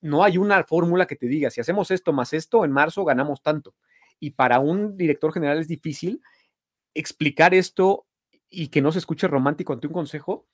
[0.00, 3.42] no hay una fórmula que te diga, si hacemos esto más esto, en marzo ganamos
[3.42, 3.74] tanto.
[4.20, 6.22] Y para un director general es difícil
[6.94, 8.06] explicar esto
[8.48, 10.46] y que no se escuche romántico ante un consejo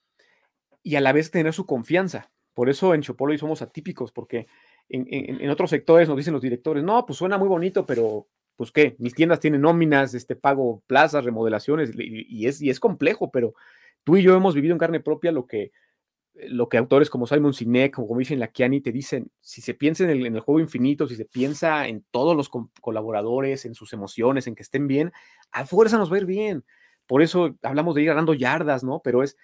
[0.83, 2.33] y a la vez tener su confianza.
[2.55, 4.47] Por eso en Chopolo somos atípicos, porque
[4.89, 8.97] en, otros sectores nos dicen los directores, no, pues suena muy bonito, pero pues qué,
[8.99, 13.55] mis tiendas tienen nóminas, este pago plazas, remodelaciones, y, es, y es complejo, pero
[14.05, 15.73] tú y yo hemos vivido en carne propia lo que,
[16.35, 20.05] lo que autores como Simon Sinek o como dicen Lakiani te dicen, si se piensa
[20.05, 24.55] en el, juego infinito, si se piensa en todos los colaboradores, en sus emociones, en
[24.55, 25.12] que estén bien,
[25.51, 26.64] a fuerza nos va a ir bien.
[27.07, 29.01] Por eso hablamos de ir ganando yardas, ¿no?
[29.05, 29.37] Pero es,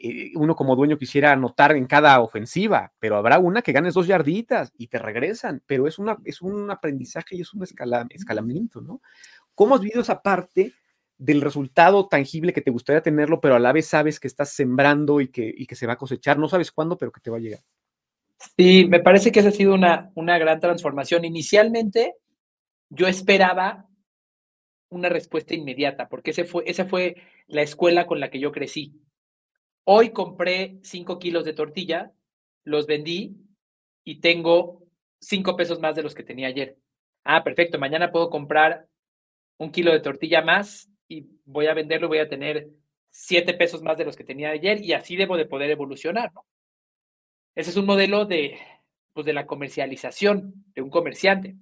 [0.00, 4.08] eh, uno como dueño quisiera anotar en cada ofensiva, pero habrá una que ganes dos
[4.08, 9.00] yarditas y te regresan, pero es, una, es un aprendizaje y es un escalamiento, ¿no?
[9.54, 10.72] ¿Cómo has vivido esa parte
[11.18, 15.20] del resultado tangible que te gustaría tenerlo, pero a la vez sabes que estás sembrando
[15.20, 16.38] y que, que se va a cosechar.
[16.38, 17.60] No sabes cuándo, pero que te va a llegar.
[18.56, 21.24] Sí, me parece que esa ha sido una, una gran transformación.
[21.24, 22.16] Inicialmente,
[22.90, 23.88] yo esperaba
[24.88, 29.00] una respuesta inmediata, porque ese fue, esa fue la escuela con la que yo crecí.
[29.84, 32.12] Hoy compré cinco kilos de tortilla,
[32.64, 33.36] los vendí
[34.04, 34.82] y tengo
[35.20, 36.76] cinco pesos más de los que tenía ayer.
[37.24, 37.78] Ah, perfecto.
[37.78, 38.86] Mañana puedo comprar
[39.58, 42.68] un kilo de tortilla más y voy a venderlo, voy a tener
[43.10, 46.46] siete pesos más de los que tenía ayer y así debo de poder evolucionar, ¿no?
[47.54, 48.58] Ese es un modelo de,
[49.12, 51.56] pues, de la comercialización de un comerciante.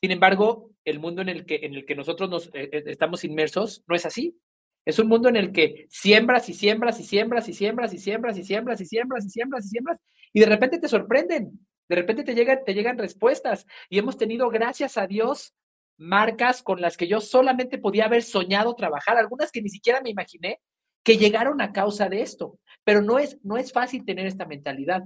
[0.00, 3.24] Sin embargo, el mundo en el que, en el que nosotros nos eh, eh, estamos
[3.24, 4.38] inmersos no es así.
[4.84, 8.38] Es un mundo en el que siembras y siembras y siembras y siembras y siembras
[8.38, 9.98] y siembras y siembras y siembras y siembras
[10.32, 14.48] y de repente te sorprenden, de repente te llegan, te llegan respuestas y hemos tenido,
[14.50, 15.54] gracias a Dios,
[15.98, 20.10] marcas con las que yo solamente podía haber soñado trabajar, algunas que ni siquiera me
[20.10, 20.60] imaginé,
[21.02, 22.58] que llegaron a causa de esto.
[22.84, 25.04] Pero no es, no es fácil tener esta mentalidad.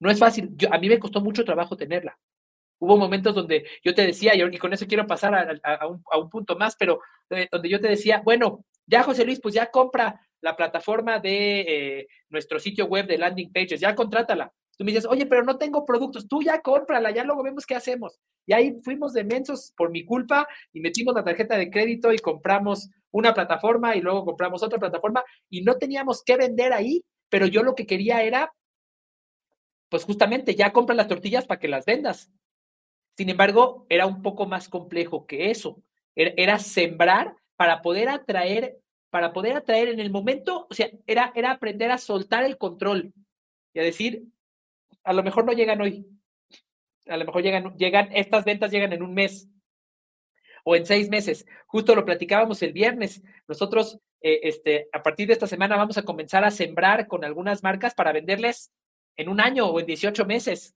[0.00, 0.50] No es fácil.
[0.56, 2.18] Yo, a mí me costó mucho trabajo tenerla.
[2.78, 6.76] Hubo momentos donde yo te decía, y con eso quiero pasar a, un, punto más,
[6.76, 11.18] pero eh, donde yo te decía, bueno, ya José Luis, pues ya compra la plataforma
[11.18, 14.50] de eh, nuestro sitio web de landing pages, ya contrátala.
[14.80, 17.74] Tú me dices, oye, pero no tengo productos, tú ya cómprala, ya luego vemos qué
[17.74, 18.18] hacemos.
[18.46, 22.88] Y ahí fuimos demensos por mi culpa y metimos la tarjeta de crédito y compramos
[23.10, 27.62] una plataforma y luego compramos otra plataforma y no teníamos que vender ahí, pero yo
[27.62, 28.54] lo que quería era,
[29.90, 32.30] pues justamente, ya compra las tortillas para que las vendas.
[33.18, 35.82] Sin embargo, era un poco más complejo que eso.
[36.16, 38.78] Era, sembrar para poder atraer,
[39.10, 43.12] para poder atraer en el momento, o sea, era, era aprender a soltar el control
[43.74, 44.24] y a decir,
[45.04, 46.06] a lo mejor no llegan hoy,
[47.06, 49.48] a lo mejor llegan, llegan, estas ventas llegan en un mes
[50.64, 51.46] o en seis meses.
[51.66, 53.22] Justo lo platicábamos el viernes.
[53.48, 57.62] Nosotros, eh, este, a partir de esta semana vamos a comenzar a sembrar con algunas
[57.62, 58.72] marcas para venderles
[59.16, 60.74] en un año o en 18 meses.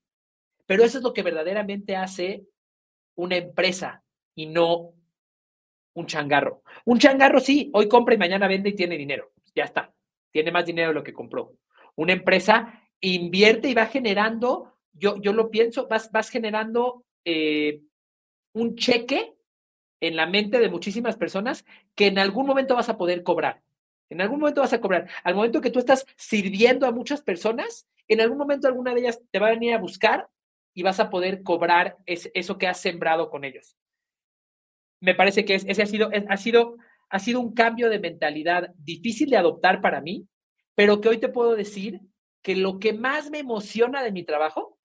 [0.67, 2.45] Pero eso es lo que verdaderamente hace
[3.17, 4.03] una empresa
[4.35, 4.95] y no
[5.95, 6.63] un changarro.
[6.85, 9.33] Un changarro sí, hoy compra y mañana vende y tiene dinero.
[9.55, 9.93] Ya está.
[10.33, 11.53] Tiene más dinero de lo que compró.
[11.95, 17.83] Una empresa invierte y va generando, yo, yo lo pienso, vas, vas generando eh,
[18.53, 19.35] un cheque
[20.01, 23.63] en la mente de muchísimas personas que en algún momento vas a poder cobrar.
[24.11, 25.09] En algún momento vas a cobrar.
[25.23, 29.21] Al momento que tú estás sirviendo a muchas personas, en algún momento alguna de ellas
[29.31, 30.29] te va a venir a buscar
[30.75, 33.77] y vas a poder cobrar eso que has sembrado con ellos.
[35.01, 36.77] Me parece que ese ha sido, ha, sido,
[37.09, 40.27] ha sido un cambio de mentalidad difícil de adoptar para mí,
[40.75, 42.01] pero que hoy te puedo decir
[42.45, 44.79] que lo que más me emociona de mi trabajo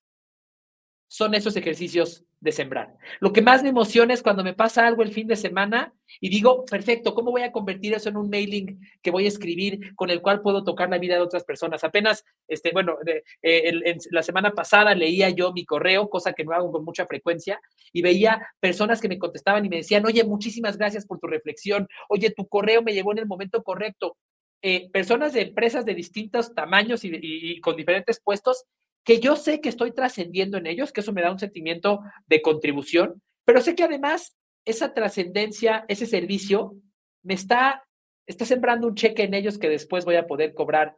[1.10, 2.96] son esos ejercicios de sembrar.
[3.20, 6.30] Lo que más me emociona es cuando me pasa algo el fin de semana y
[6.30, 10.10] digo, perfecto, ¿cómo voy a convertir eso en un mailing que voy a escribir con
[10.10, 11.84] el cual puedo tocar la vida de otras personas?
[11.84, 12.96] Apenas, este, bueno,
[13.42, 17.60] eh, la semana pasada leía yo mi correo, cosa que no hago con mucha frecuencia,
[17.92, 21.90] y veía personas que me contestaban y me decían, oye, muchísimas gracias por tu reflexión,
[22.08, 24.16] oye, tu correo me llegó en el momento correcto.
[24.62, 28.66] Eh, personas de empresas de distintos tamaños y con diferentes puestos
[29.04, 32.42] que yo sé que estoy trascendiendo en ellos, que eso me da un sentimiento de
[32.42, 36.76] contribución, pero sé que además esa trascendencia, ese servicio,
[37.24, 37.84] me está,
[38.28, 40.98] está sembrando un cheque en ellos que después voy a poder cobrar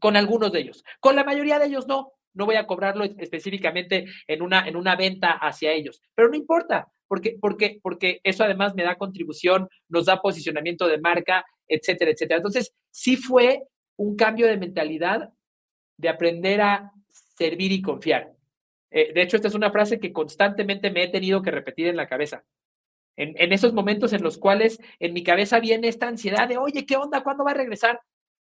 [0.00, 0.84] con algunos de ellos.
[1.00, 4.96] Con la mayoría de ellos no, no voy a cobrarlo específicamente en una, en una
[4.96, 10.06] venta hacia ellos, pero no importa, porque, porque, porque eso además me da contribución, nos
[10.06, 12.36] da posicionamiento de marca, etcétera, etcétera.
[12.36, 13.64] Entonces, sí fue
[13.96, 15.30] un cambio de mentalidad
[15.96, 16.92] de aprender a
[17.36, 18.32] servir y confiar.
[18.90, 21.96] Eh, de hecho, esta es una frase que constantemente me he tenido que repetir en
[21.96, 22.44] la cabeza.
[23.16, 26.86] En, en, esos momentos en los cuales en mi cabeza viene esta ansiedad de, oye,
[26.86, 27.24] ¿qué onda?
[27.24, 28.00] ¿Cuándo va a regresar?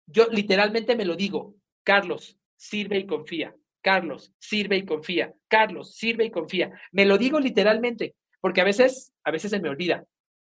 [0.05, 3.55] Yo literalmente me lo digo, Carlos, sirve y confía.
[3.81, 5.33] Carlos, sirve y confía.
[5.47, 6.71] Carlos, sirve y confía.
[6.91, 10.05] Me lo digo literalmente, porque a veces, a veces se me olvida.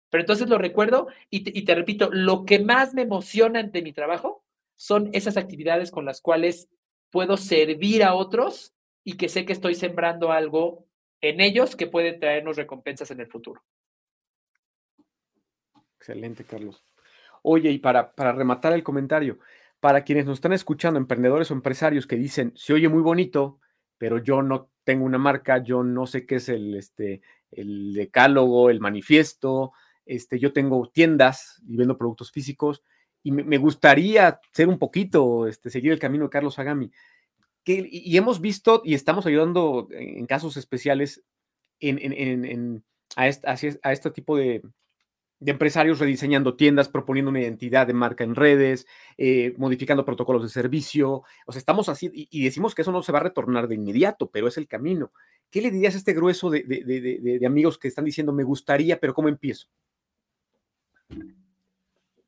[0.10, 4.44] Pero entonces lo recuerdo y te, repito, lo que más me emociona de mi trabajo
[4.76, 6.70] son esas actividades con las cuales
[7.10, 8.74] puedo servir a otros
[9.04, 10.86] y que sé que estoy sembrando algo
[11.22, 13.64] en ellos que puede traernos recompensas en el futuro.
[15.98, 16.84] Excelente, Carlos.
[17.42, 19.40] Oye, y para, para rematar el comentario,
[19.80, 23.60] para quienes nos están escuchando, emprendedores o empresarios que dicen, se oye muy bonito,
[23.98, 27.22] pero yo no tengo una marca, yo no sé qué es el, este,
[27.56, 29.74] el decálogo, el manifiesto,
[30.06, 32.84] este, yo tengo tiendas y vendo productos físicos,
[33.24, 36.92] y me, gustaría ser un poquito, este, seguir el camino de Carlos Agami.
[37.64, 41.24] Que, y hemos visto y estamos ayudando en casos especiales
[41.80, 42.84] en,
[43.16, 44.62] a, este, tipo de,
[45.40, 51.24] empresarios rediseñando tiendas, proponiendo una identidad de marca en redes, eh, modificando protocolos de servicio.
[51.46, 54.30] O sea, estamos así y, decimos que eso no se va a retornar de inmediato,
[54.30, 55.12] pero es el camino.
[55.50, 59.14] ¿Qué le dirías a este grueso de, de amigos que están diciendo, me gustaría, pero
[59.14, 59.68] ¿cómo empiezo?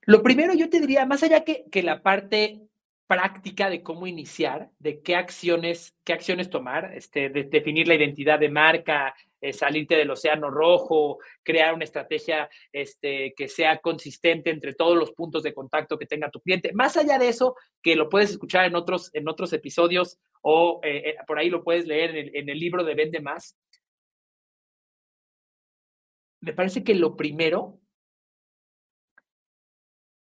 [0.02, 2.67] Lo primero yo te diría, más allá que, que la parte
[3.08, 8.38] práctica de cómo iniciar, de qué acciones, qué acciones tomar, este, de definir la identidad
[8.38, 14.74] de marca, eh, salirte del océano rojo, crear una estrategia este, que sea consistente entre
[14.74, 16.74] todos los puntos de contacto que tenga tu cliente.
[16.74, 21.12] Más allá de eso, que lo puedes escuchar en otros, en otros episodios o eh,
[21.12, 23.58] eh, por ahí lo puedes leer en el, en el libro de Vende Más.
[26.42, 27.80] Me parece que lo primero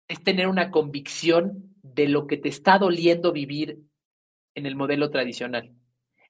[0.09, 3.79] es tener una convicción de lo que te está doliendo vivir
[4.55, 5.73] en el modelo tradicional.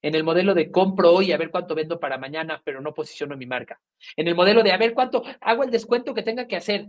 [0.02, 3.36] En el modelo de compro hoy a ver cuánto vendo para mañana, pero no posiciono
[3.36, 3.80] mi marca.
[4.16, 6.88] En el modelo de a ver cuánto hago el descuento que tenga que hacer,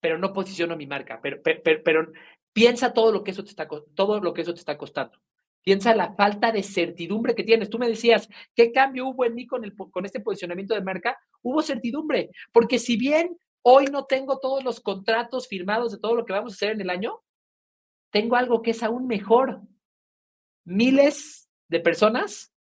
[0.00, 1.20] pero no posiciono mi marca.
[1.22, 2.12] Pero, pero,
[2.52, 5.18] piensa todo lo que eso te está todo lo que eso te está costando.
[5.62, 7.70] Piensa la falta de certidumbre que tienes.
[7.70, 11.18] Tú me decías, ¿qué cambio hubo en mí con, el, con este posicionamiento de marca?
[11.42, 16.26] Hubo certidumbre, porque si bien hoy no tengo todos los contratos firmados de todo lo
[16.26, 17.23] que vamos a hacer en el año,
[18.14, 19.60] tengo algo que es aún mejor.
[20.64, 22.54] Miles de personas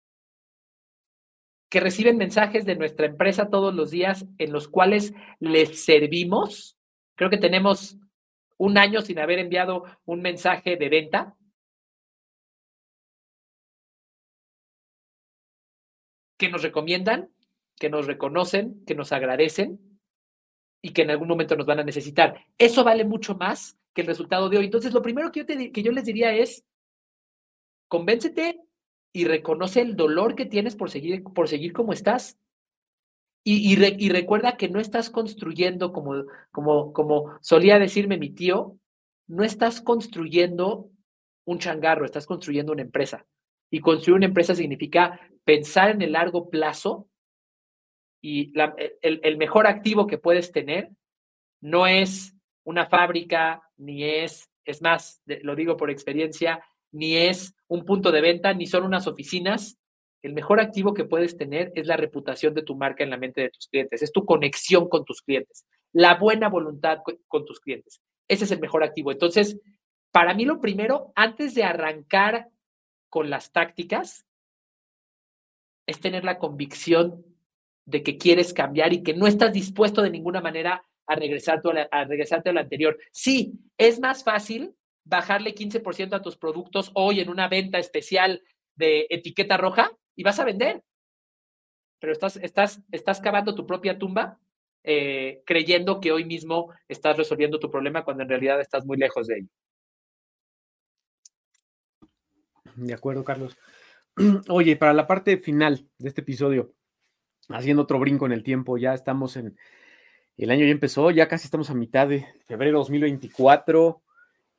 [1.68, 6.78] que reciben mensajes de nuestra empresa todos los días en los cuales les servimos.
[7.16, 7.98] Creo que tenemos
[8.58, 11.36] un año sin haber enviado un mensaje de venta
[16.38, 17.34] que nos recomiendan,
[17.76, 20.00] que nos reconocen, que nos agradecen
[20.80, 22.46] y que en algún momento nos van a necesitar.
[22.56, 24.64] Eso vale mucho más que el resultado de hoy.
[24.66, 26.64] Entonces, lo primero que yo, te, que yo les diría es,
[27.88, 28.60] convéncete
[29.12, 32.38] y reconoce el dolor que tienes por seguir, por seguir como estás.
[33.42, 38.78] Y, y, recuerda que no estás construyendo, como, como, como solía decirme mi tío,
[39.26, 40.90] no estás construyendo
[41.46, 43.26] un changarro, estás construyendo una empresa.
[43.70, 47.08] Y construir una empresa significa pensar en el largo plazo
[48.22, 48.52] y
[49.02, 50.90] el, mejor activo que puedes tener
[51.62, 52.34] no es
[52.64, 56.62] una fábrica, ni es, es más, lo digo por experiencia,
[56.92, 59.78] ni es un punto de venta, ni son unas oficinas.
[60.22, 63.40] El mejor activo que puedes tener es la reputación de tu marca en la mente
[63.40, 68.00] de tus clientes, es tu conexión con tus clientes, la buena voluntad con tus clientes.
[68.28, 69.10] Ese es el mejor activo.
[69.10, 69.58] Entonces,
[70.12, 72.48] para mí lo primero, antes de arrancar
[73.08, 74.26] con las tácticas
[75.86, 77.24] es tener la convicción
[77.86, 82.04] de que quieres cambiar y que no estás dispuesto de ninguna manera a, regresar a,
[82.04, 82.96] regresarte a lo anterior.
[83.10, 88.42] Sí, es más fácil bajarle 15% a tus productos hoy en una venta especial
[88.76, 90.84] de etiqueta roja y vas a vender.
[91.98, 94.38] Pero estás, estás, estás cavando tu propia tumba
[94.84, 99.26] eh, creyendo que hoy mismo estás resolviendo tu problema cuando en realidad estás muy lejos
[99.26, 99.48] de ello.
[102.76, 103.58] De acuerdo, Carlos.
[104.48, 106.72] Oye, para la parte final de este episodio,
[107.48, 109.56] haciendo otro brinco en el tiempo, ya estamos en,
[110.44, 114.02] el año ya empezó, ya casi estamos a mitad de febrero 2024.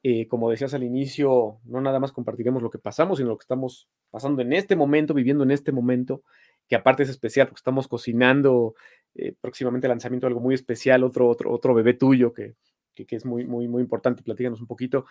[0.03, 3.43] Eh, como decías al inicio, no nada más compartiremos lo que pasamos, sino lo que
[3.43, 6.23] estamos pasando en este momento, viviendo en este momento,
[6.67, 8.73] que aparte es especial porque estamos cocinando
[9.13, 12.55] eh, próximamente el lanzamiento de algo muy especial, otro, otro, otro bebé tuyo que,
[12.95, 14.23] que, es muy, muy, muy importante.
[14.23, 15.05] Platícanos un poquito.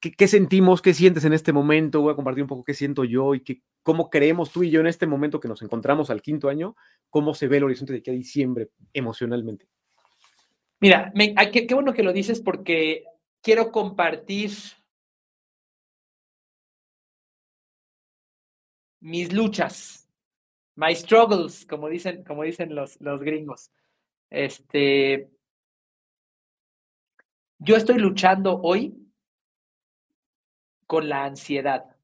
[0.00, 0.82] ¿Qué, sentimos?
[0.82, 2.02] ¿Qué sientes en este momento?
[2.02, 4.80] Voy a compartir un poco qué siento yo y qué, cómo creemos tú y yo
[4.80, 6.76] en este momento que nos encontramos al quinto año,
[7.10, 9.66] cómo se ve el horizonte de aquí a diciembre emocionalmente.
[10.80, 11.12] Mira,
[11.52, 13.04] qué, qué bueno que lo dices porque
[13.42, 14.50] quiero compartir
[19.00, 20.08] mis luchas,
[20.74, 23.70] my struggles, como dicen, como dicen los, los gringos.
[24.30, 25.30] Este,
[27.58, 28.94] yo estoy luchando hoy
[30.86, 31.95] con la ansiedad.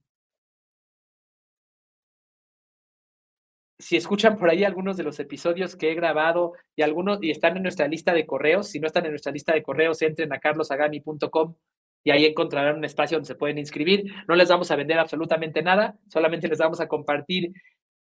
[3.83, 7.57] Si escuchan por ahí algunos de los episodios que he grabado y algunos y están
[7.57, 10.39] en nuestra lista de correos, si no están en nuestra lista de correos, entren a
[10.39, 11.57] carlosagami.com
[12.05, 14.05] y ahí encontrarán un espacio donde se pueden inscribir.
[14.29, 17.53] No les vamos a vender absolutamente nada, solamente les vamos a compartir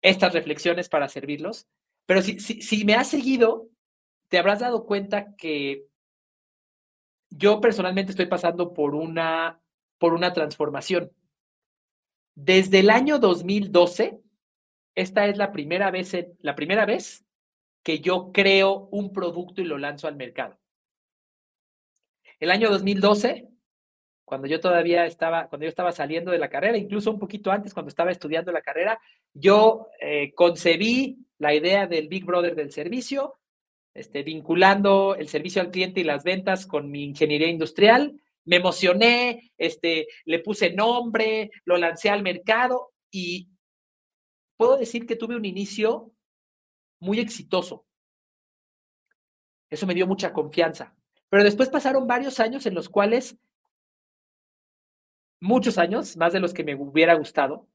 [0.03, 1.67] estas reflexiones para servirlos.
[2.05, 3.69] Pero si, si, si me has seguido,
[4.29, 5.87] te habrás dado cuenta que
[7.31, 9.61] yo personalmente estoy pasando por una
[9.99, 11.13] por una transformación.
[12.35, 14.21] Desde el año 2012,
[14.95, 17.25] esta es la primera vez, la primera vez
[17.83, 20.59] que yo creo un producto y lo lanzo al mercado.
[22.39, 23.49] El año 2012,
[24.25, 27.75] cuando yo todavía estaba, cuando yo estaba saliendo de la carrera, incluso un poquito antes,
[27.75, 28.99] cuando estaba estudiando la carrera,
[29.33, 33.39] yo eh, concebí la idea del Big Brother del servicio,
[33.95, 39.53] este, vinculando el servicio al cliente y las ventas con mi ingeniería industrial me emocioné,
[39.59, 43.49] este, le puse nombre, lo lancé al mercado y
[44.61, 46.13] puedo decir que tuve un inicio
[46.99, 47.87] muy exitoso.
[49.71, 50.95] Eso me dio mucha confianza.
[51.31, 53.39] Pero después pasaron varios años en los cuales,
[55.41, 57.69] muchos años, más de los que me hubiera gustado,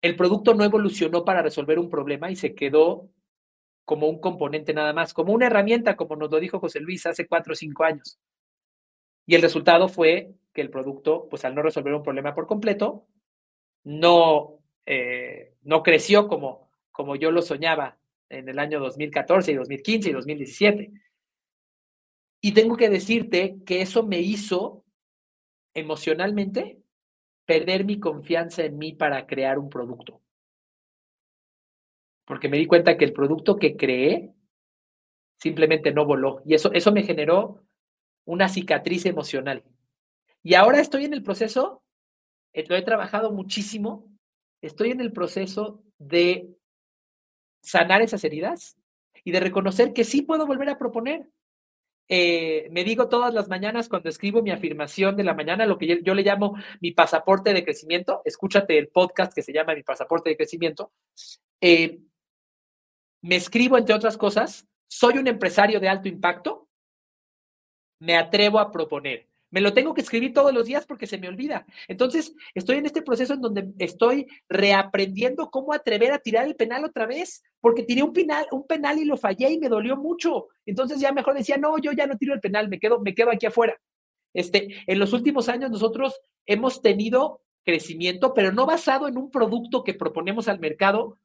[0.00, 3.10] el producto no evolucionó para resolver un problema y se quedó
[3.84, 7.26] como un componente nada más, como una herramienta, como nos lo dijo José Luis hace
[7.26, 8.20] cuatro o cinco años.
[9.26, 13.08] Y el resultado fue que el producto, pues al no resolver un problema por completo,
[13.82, 20.08] no, eh, no creció como, como yo lo soñaba en el año 2014 y 2015
[20.08, 20.92] y 2017.
[22.40, 24.84] Y tengo que decirte que eso me hizo
[25.74, 26.80] emocionalmente
[27.44, 30.22] perder mi confianza en mí para crear un producto.
[32.24, 34.34] Porque me di cuenta que el producto que creé
[35.38, 36.42] simplemente no voló.
[36.44, 37.62] Y eso, eso me generó
[38.24, 39.62] una cicatriz emocional.
[40.42, 41.82] Y ahora estoy en el proceso
[42.56, 44.10] eh, lo he trabajado muchísimo,
[44.62, 46.48] estoy en el proceso de
[47.62, 48.76] sanar esas heridas
[49.24, 51.28] y de reconocer que sí puedo volver a proponer.
[52.08, 56.00] Eh, me digo todas las mañanas cuando escribo mi afirmación de la mañana, lo que
[56.02, 58.22] yo, le llamo mi pasaporte de crecimiento.
[58.24, 60.92] Escúchate el podcast que se llama Mi pasaporte de crecimiento.
[61.60, 61.98] Eh,
[63.22, 66.68] me escribo, entre otras cosas, soy un empresario de alto impacto,
[67.98, 69.26] me atrevo a proponer.
[69.50, 71.66] Me lo tengo que escribir todos los días porque se me olvida.
[71.88, 76.84] Entonces, estoy en este proceso en donde estoy reaprendiendo cómo atrever a tirar el penal
[76.84, 80.48] otra vez, porque tiré un penal, un penal y lo fallé y me dolió mucho.
[80.66, 83.30] Entonces ya mejor decía, no, yo ya no tiro el penal, me quedo, me quedo
[83.30, 83.78] aquí afuera.
[84.34, 89.82] Este, en los últimos años nosotros hemos tenido crecimiento, pero no basado en un producto
[89.82, 91.18] que proponemos al mercado,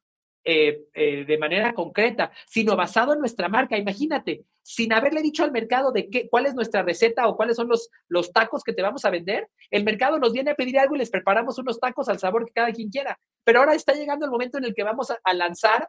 [0.43, 3.77] eh, eh, de manera concreta, sino basado en nuestra marca.
[3.77, 7.67] Imagínate, sin haberle dicho al mercado de qué, cuál es nuestra receta o cuáles son
[7.67, 10.95] los, los tacos que te vamos a vender, el mercado nos viene a pedir algo
[10.95, 13.19] y les preparamos unos tacos al sabor que cada quien quiera.
[13.43, 15.87] Pero ahora está llegando el momento en el que vamos a, lanzar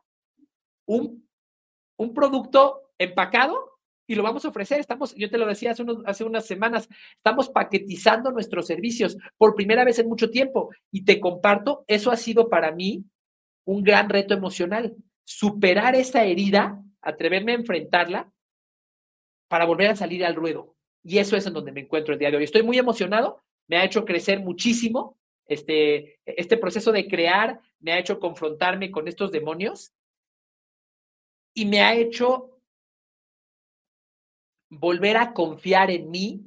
[0.86, 1.26] un,
[1.96, 4.80] un producto empacado y lo vamos a ofrecer.
[4.80, 9.82] Estamos, yo te lo decía hace, hace unas semanas, estamos paquetizando nuestros servicios por primera
[9.84, 13.06] vez en mucho tiempo y te comparto, eso ha sido para mí
[13.64, 14.96] un gran reto emocional.
[15.24, 18.32] Superar esa herida, atreverme a enfrentarla
[19.48, 20.74] para volver a salir al ruedo.
[21.04, 22.44] Y eso es en donde me encuentro el día de hoy.
[22.44, 25.18] Estoy muy emocionado, me ha hecho crecer muchísimo.
[25.46, 29.92] Este, este proceso de crear me ha hecho confrontarme con estos demonios
[31.54, 32.60] y me ha hecho
[34.70, 36.40] volver a confiar en mí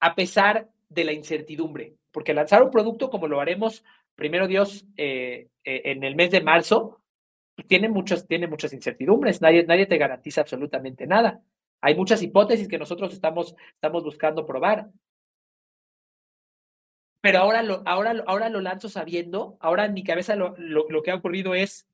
[0.00, 1.96] a pesar de la incertidumbre.
[2.12, 3.84] Porque lanzar un producto como lo haremos
[4.20, 7.00] primero Dios, eh, eh, en el mes de marzo,
[7.66, 11.42] tiene, muchas, tiene muchas incertidumbres, nadie, nadie te garantiza absolutamente nada.
[11.80, 14.88] Hay muchas hipótesis que nosotros estamos, estamos buscando probar.
[17.22, 21.10] Pero ahora lo, ahora, ahora lo lanzo sabiendo, ahora en mi cabeza lo, lo, que
[21.10, 21.88] ha ocurrido es,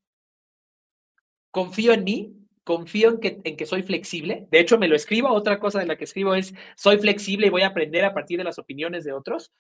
[1.53, 4.49] confío en mí, confío en que, en que soy flexible.
[4.51, 5.31] De hecho, me lo escribo.
[5.31, 8.39] Otra cosa de la que escribo es, soy flexible y voy a aprender a partir
[8.39, 9.53] de las opiniones de otros.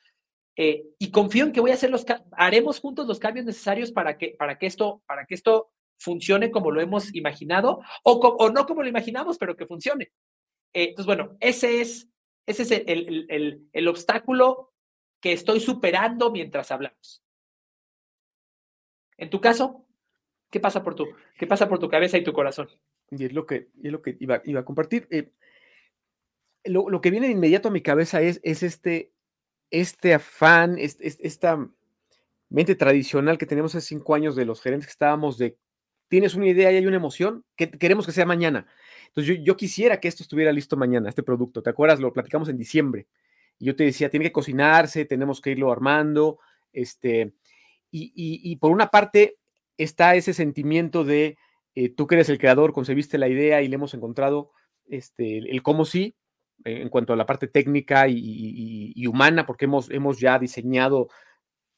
[0.59, 4.17] Eh, y confío en que voy a hacer los, haremos juntos los cambios necesarios para
[4.17, 8.67] que, para que, esto, para que esto funcione como lo hemos imaginado o, o no
[8.67, 10.13] como lo imaginamos, pero que funcione.
[10.73, 12.09] Eh, entonces, bueno, ese es,
[12.47, 14.73] ese es el, el, el, obstáculo
[15.21, 17.23] que estoy superando mientras hablamos.
[19.19, 19.87] En tu caso,
[20.51, 21.07] ¿qué pasa por tu,
[21.39, 22.69] qué pasa por tu cabeza y tu corazón?
[23.11, 25.07] Y es lo que, es lo que iba, iba a compartir.
[25.11, 25.33] Eh,
[26.65, 29.13] lo, lo, que viene de inmediato a mi cabeza es, es este,
[29.81, 31.69] este afán, esta
[32.49, 35.57] mente tradicional que tenemos hace cinco años de los gerentes que estábamos de,
[36.09, 38.67] tienes una idea y hay una emoción, que queremos que sea mañana.
[39.09, 41.63] Entonces yo, quisiera que esto estuviera listo mañana, este producto.
[41.63, 42.01] ¿Te acuerdas?
[42.01, 43.07] Lo platicamos en diciembre.
[43.59, 46.39] Y yo te decía, tiene que cocinarse, tenemos que irlo armando.
[46.73, 47.33] Este,
[47.91, 49.39] y, por una parte
[49.79, 51.39] está ese sentimiento de,
[51.75, 54.51] eh, tú que eres el creador, concebiste la idea y le hemos encontrado
[54.87, 56.15] este, el cómo sí,
[56.65, 61.09] en cuanto a la parte técnica y, humana, porque hemos, hemos ya diseñado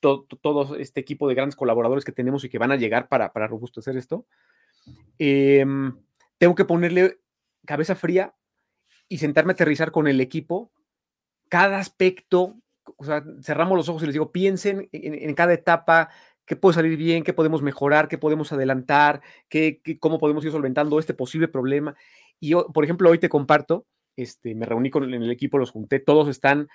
[0.00, 3.48] todo este equipo de grandes colaboradores que tenemos y que van a llegar para, para
[3.48, 4.26] robustecer esto.
[5.18, 5.96] Em,
[6.38, 7.18] tengo que ponerle
[7.66, 8.34] cabeza fría
[9.08, 10.70] y sentarme a aterrizar con el equipo
[11.48, 12.56] cada aspecto,
[13.42, 16.10] cerramos los ojos y les digo, piensen en, cada etapa,
[16.44, 20.98] qué puede salir bien, qué podemos mejorar, qué podemos adelantar, qué, cómo podemos ir solventando
[20.98, 21.96] este posible problema.
[22.38, 23.86] Y yo, por ejemplo, hoy te comparto
[24.18, 26.68] este, me reuní con el equipo, los junté, todos están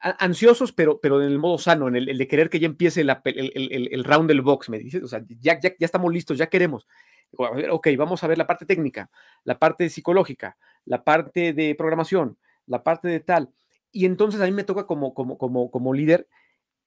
[0.00, 4.04] ansiosos, pero, pero en el modo sano, en el, de querer que ya empiece el,
[4.04, 6.86] round del box, me dice, o sea, ya, ya, ya estamos listos, ya queremos.
[7.70, 9.10] ok, vamos a ver la parte técnica,
[9.44, 13.50] la parte psicológica, la parte de programación, la parte de tal.
[13.92, 16.26] Y entonces a mí me toca como, como, como, como líder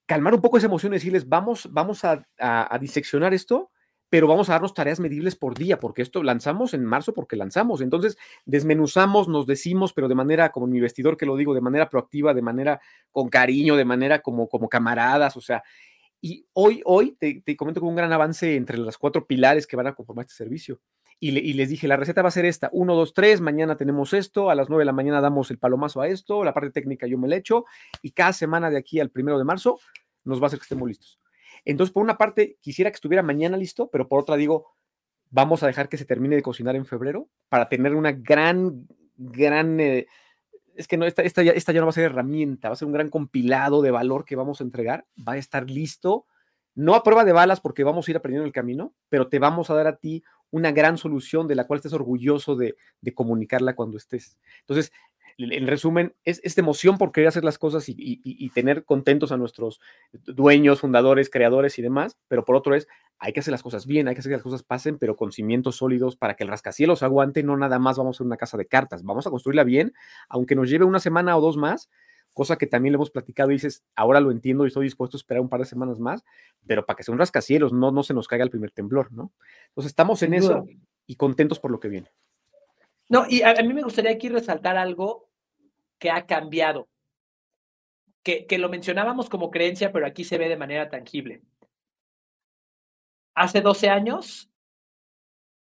[0.05, 3.71] calmar un poco esa emoción y decirles, vamos, vamos a, a, a diseccionar esto
[4.13, 7.81] pero vamos a darnos tareas medibles por día, porque esto lanzamos en marzo porque lanzamos.
[7.81, 11.89] Entonces, desmenuzamos, nos decimos, pero de manera, como mi vestidor que lo digo, de manera
[11.89, 12.79] proactiva, de manera
[13.11, 15.63] con cariño, de manera como, como camaradas, o sea,
[16.21, 19.87] y hoy, hoy te, comento con un gran avance entre las cuatro pilares que van
[19.87, 20.79] a conformar este servicio.
[21.19, 24.51] Y, les dije, la receta va a ser esta, uno, dos, tres, mañana tenemos esto,
[24.51, 27.17] a las nueve de la mañana damos el palomazo a esto, la parte técnica yo
[27.17, 27.65] me la echo,
[28.03, 29.79] y cada semana de aquí al primero de marzo
[30.23, 31.22] nos va a hacer que estemos listos.
[31.65, 34.75] Entonces, por una parte, quisiera que estuviera mañana listo, pero por otra digo,
[35.29, 38.87] vamos a dejar que se termine de cocinar en febrero para tener una gran,
[39.17, 39.79] gran...
[39.79, 40.07] Eh,
[40.75, 42.77] es que no, esta, esta, ya, esta ya no va a ser herramienta, va a
[42.77, 46.25] ser un gran compilado de valor que vamos a entregar, va a estar listo,
[46.75, 49.69] no a prueba de balas porque vamos a ir aprendiendo el camino, pero te vamos
[49.69, 53.75] a dar a ti una gran solución de la cual estés orgulloso de, de comunicarla
[53.75, 54.37] cuando estés.
[54.61, 54.91] Entonces,
[55.37, 59.79] en resumen, es esta emoción por querer hacer las cosas y, tener contentos a nuestros
[60.11, 64.07] dueños, fundadores, creadores y demás, pero por otro es, hay que hacer las cosas bien,
[64.07, 67.03] hay que hacer que las cosas pasen, pero con cimientos sólidos para que el rascacielos
[67.03, 69.93] aguante, no nada más vamos a una casa de cartas, vamos a construirla bien,
[70.29, 71.89] aunque nos lleve una semana o dos más,
[72.33, 75.19] cosa que también le hemos platicado y dices, ahora lo entiendo y estoy dispuesto a
[75.19, 76.23] esperar un par de semanas más,
[76.65, 79.31] pero para que sea un rascacielos, no, no se nos caiga el primer temblor, ¿no?
[79.69, 80.65] Entonces estamos en eso
[81.05, 82.11] y contentos por lo que viene.
[83.09, 85.29] No, y a, mí me gustaría aquí resaltar algo
[85.99, 86.89] que ha cambiado,
[88.23, 91.41] que, que lo mencionábamos como creencia, pero aquí se ve de manera tangible.
[93.35, 94.49] Hace 12 años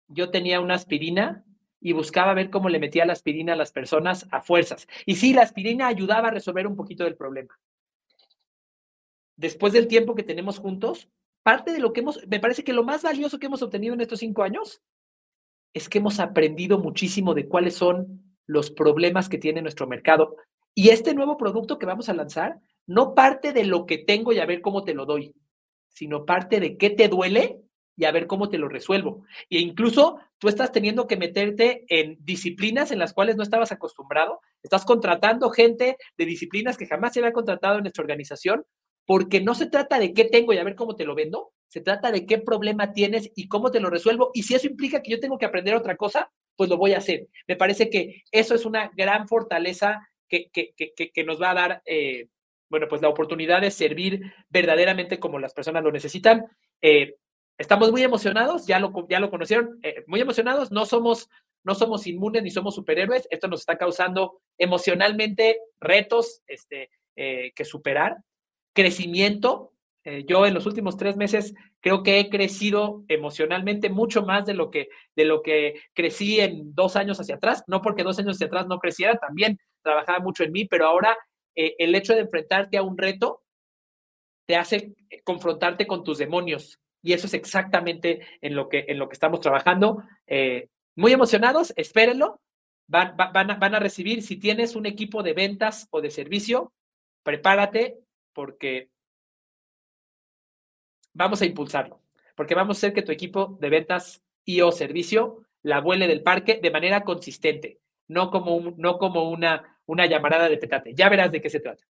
[0.08, 1.44] yo tenía una aspirina
[1.80, 4.86] y buscaba ver cómo le metía la aspirina a las personas a fuerzas.
[5.06, 7.58] Y sí, la aspirina ayudaba a resolver un poquito del problema.
[9.36, 11.08] Después del tiempo que tenemos juntos,
[11.42, 14.02] parte de lo que hemos, me parece que lo más valioso que hemos obtenido en
[14.02, 14.82] estos cinco años
[15.72, 20.36] es que hemos aprendido muchísimo de cuáles son los problemas que tiene nuestro mercado.
[20.74, 24.40] Y este nuevo producto que vamos a lanzar no parte de lo que tengo y
[24.40, 25.34] a ver cómo te lo doy,
[25.88, 27.60] sino parte de qué te duele
[27.96, 29.24] y a ver cómo te lo resuelvo.
[29.48, 34.40] E incluso tú estás teniendo que meterte en disciplinas en las cuales no estabas acostumbrado.
[34.62, 38.64] Estás contratando gente de disciplinas que jamás se había contratado en nuestra organización
[39.06, 41.80] porque no se trata de qué tengo y a ver cómo te lo vendo, se
[41.80, 44.32] trata de qué problema tienes y cómo te lo resuelvo.
[44.34, 46.98] Y si eso implica que yo tengo que aprender otra cosa, pues lo voy a
[46.98, 47.28] hacer.
[47.46, 51.82] Me parece que eso es una gran fortaleza que, que, que, nos va a dar,
[51.86, 52.26] eh,
[52.68, 56.44] bueno, pues la oportunidad de servir verdaderamente como las personas lo necesitan.
[56.82, 57.14] Eh,
[57.56, 61.28] estamos muy emocionados, ya lo, ya lo conocieron, eh, muy emocionados, no somos,
[61.62, 68.16] no somos inmunes ni somos superhéroes, esto nos está causando emocionalmente retos este, que superar
[68.72, 69.69] crecimiento.
[70.04, 74.54] Eh, yo en los últimos tres meses creo que he crecido emocionalmente mucho más de
[74.54, 77.64] lo que, de lo que crecí en dos años hacia atrás.
[77.66, 81.16] No porque dos años hacia atrás no creciera, también trabajaba mucho en mí, pero ahora
[81.54, 83.42] eh, el hecho de enfrentarte a un reto
[84.46, 84.94] te hace
[85.24, 86.78] confrontarte con tus demonios.
[87.02, 90.02] Y eso es exactamente en lo que, en lo que estamos trabajando.
[90.26, 92.40] Eh, muy emocionados, espérenlo.
[92.88, 96.72] Van, van, van a recibir, si tienes un equipo de ventas o de servicio,
[97.22, 97.98] prepárate,
[98.32, 98.90] porque
[101.12, 102.00] vamos a impulsarlo,
[102.34, 106.22] porque vamos a hacer que tu equipo de ventas y o servicio la vuele del
[106.22, 110.94] parque de manera consistente, no como, no como una, una llamarada de petate.
[110.94, 111.84] Ya verás de qué se trata.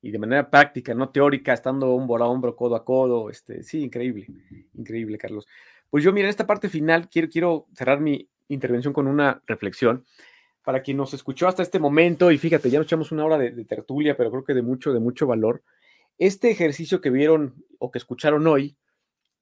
[0.00, 3.28] Y de manera práctica, no teórica, estando hombro a hombro, codo a codo.
[3.28, 4.26] Este, sí, increíble,
[4.74, 5.46] increíble, Carlos.
[5.90, 10.04] Pues yo, mira, en esta parte final quiero, quiero cerrar mi intervención con una reflexión
[10.66, 13.64] para quien nos escuchó hasta este momento, y fíjate, ya nos echamos una hora de,
[13.64, 15.62] tertulia, pero creo que de mucho, de mucho valor.
[16.18, 18.76] Este ejercicio que vieron o que escucharon hoy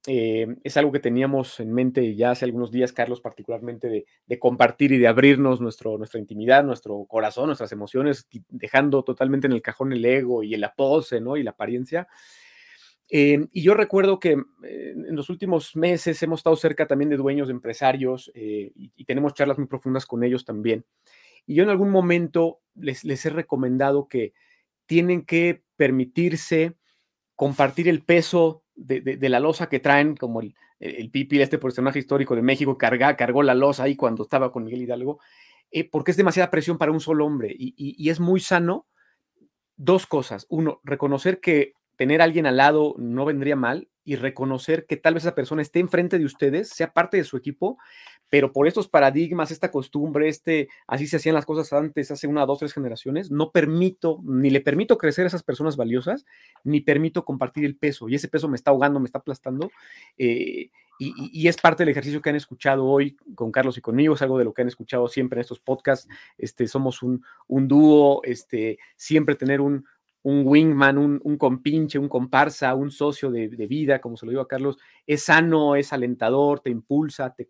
[0.07, 4.93] eh, es algo que teníamos en mente ya hace algunos días, Carlos, particularmente de, compartir
[4.93, 9.93] y de abrirnos nuestro, nuestra intimidad, nuestro corazón, nuestras emociones, dejando totalmente en el cajón
[9.93, 11.39] el ego y la pose, ¿no?
[11.39, 12.07] Y la apariencia.
[13.09, 17.17] Eh, y yo recuerdo que eh, en los últimos meses hemos estado cerca también de
[17.17, 20.85] dueños, de empresarios, y, y, tenemos charlas muy profundas con ellos también.
[21.47, 24.35] Y yo en algún momento les, les he recomendado que
[24.87, 26.77] tienen que permitirse
[27.35, 32.35] compartir el peso de, la losa que traen, como el, el Pipi, este personaje histórico
[32.37, 35.21] de México, carga, cargó la losa ahí cuando estaba con Miguel Hidalgo,
[35.71, 37.55] eh, porque es demasiada presión para un solo hombre.
[37.57, 38.87] Y, y, es muy sano
[39.77, 40.47] dos cosas.
[40.49, 45.15] Uno, reconocer que tener a alguien al lado no vendría mal y reconocer que tal
[45.15, 47.79] vez esa persona esté enfrente de ustedes, sea parte de su equipo,
[48.29, 52.47] pero por estos paradigmas, esta costumbre, este, así se hacían las cosas antes, hace una,
[52.47, 56.27] dos, tres generaciones, no permito, ni le permito crecer a esas personas valiosas,
[56.65, 59.71] ni permito compartir el peso, y ese peso me está ahogando, me está aplastando,
[60.19, 64.23] eh, y, es parte del ejercicio que han escuchado hoy con Carlos y conmigo, es
[64.23, 68.21] algo de lo que han escuchado siempre en estos podcasts, este, somos un, un dúo,
[68.23, 69.87] este, siempre tener un,
[70.25, 74.49] un wingman, un, compinche, un comparsa, un socio de, vida, como se lo digo a
[74.49, 77.47] Carlos, es sano, es alentador, te impulsa, te,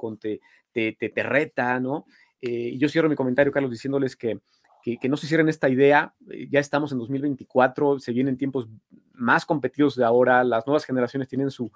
[0.73, 2.05] te, te, te reta, ¿no?
[2.41, 4.41] Eh, y yo cierro mi comentario, Carlos, diciéndoles que,
[4.83, 8.69] que, no se cierren esta idea, eh, ya estamos en 2024, se vienen tiempos
[9.13, 11.71] más competidos de ahora, las nuevas generaciones tienen su,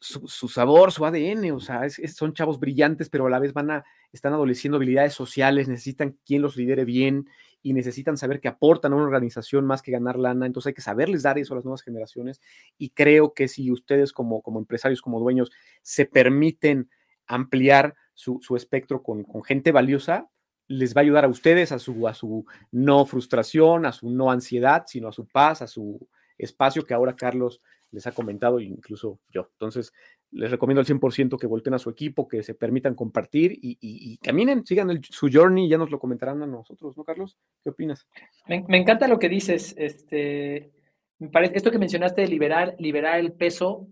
[0.00, 3.84] su, sabor, su ADN, o sea, son chavos brillantes, pero a la vez van a,
[4.10, 7.28] están adoleciendo habilidades sociales, necesitan quien los lidere bien
[7.64, 10.82] y necesitan saber que aportan a una organización más que ganar lana, entonces hay que
[10.82, 12.42] saberles dar eso a las nuevas generaciones
[12.76, 15.50] y creo que si ustedes como, como empresarios, como dueños,
[15.80, 16.90] se permiten
[17.26, 20.28] ampliar su, espectro con, gente valiosa,
[20.68, 24.30] les va a ayudar a ustedes a su, a su no frustración, a su no
[24.30, 26.06] ansiedad, sino a su paz, a su
[26.36, 27.62] espacio que ahora Carlos
[27.92, 29.48] les ha comentado, incluso yo.
[29.52, 29.94] Entonces,
[30.34, 34.66] les recomiendo al 100% que volteen a su equipo, que se permitan compartir y, caminen,
[34.66, 37.38] sigan su journey, ya nos lo comentarán a nosotros, ¿no, Carlos?
[37.62, 38.06] ¿Qué opinas?
[38.46, 40.72] Me, encanta lo que dices, este,
[41.18, 43.86] me parece, esto que mencionaste de liberar, liberar el peso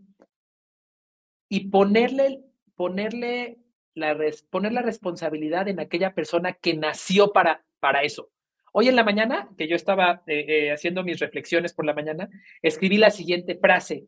[1.48, 2.42] y ponerle,
[2.74, 3.58] ponerle
[3.94, 4.18] la,
[4.50, 8.30] poner la responsabilidad en aquella persona que nació para, para eso.
[8.72, 12.28] Hoy en la mañana, que yo estaba eh, eh, haciendo mis reflexiones por la mañana,
[12.62, 14.06] escribí la siguiente frase.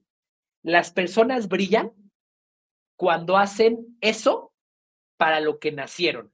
[0.63, 1.93] Las personas brillan
[2.97, 4.53] cuando hacen eso
[5.17, 6.31] para lo que nacieron.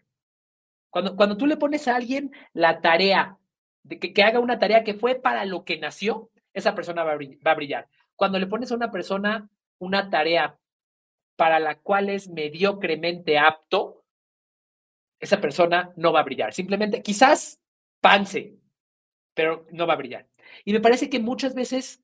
[0.91, 3.39] Cuando, cuando tú le pones a alguien la tarea
[3.83, 7.13] de que, que, haga una tarea que fue para lo que nació, esa persona va
[7.13, 7.17] a,
[7.55, 7.89] brillar, a.
[8.17, 9.49] Cuando le pones a una persona
[9.79, 10.59] una tarea
[11.37, 14.05] para la cual es mediocremente apto,
[15.21, 16.53] esa persona no va a brillar.
[16.53, 17.61] Simplemente, quizás
[18.01, 18.57] panse,
[19.35, 20.27] pero no va a brillar.
[20.65, 22.03] Y me parece que muchas veces,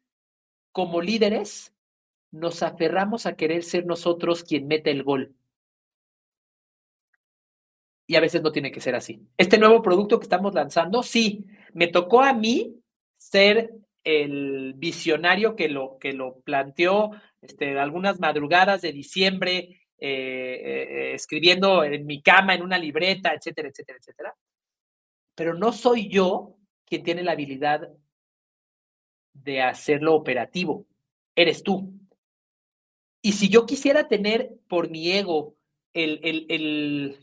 [0.73, 1.75] como líderes,
[2.37, 5.34] nos aferramos a querer ser nosotros quien mete el gol.
[8.07, 9.26] Y a veces no tiene que ser así.
[9.37, 12.80] Este nuevo producto que estamos lanzando, sí, me tocó a mí
[13.16, 13.72] ser
[14.05, 17.11] el visionario que lo, que lo planteó
[17.41, 23.68] este, algunas madrugadas de diciembre, eh, eh, escribiendo en mi cama, en una libreta, etcétera,
[23.68, 24.37] etcétera, etcétera.
[25.34, 27.89] Pero no soy yo quien tiene la habilidad
[29.32, 30.87] de hacerlo operativo,
[31.34, 31.93] eres tú.
[33.27, 35.57] Y si yo quisiera tener por mi ego
[35.95, 37.18] el, el,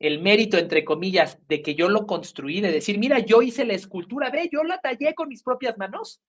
[0.00, 3.74] el, mérito, entre comillas, de que yo lo construí, de decir, mira, yo hice la
[3.74, 6.24] escultura, ve, yo la tallé con mis propias manos,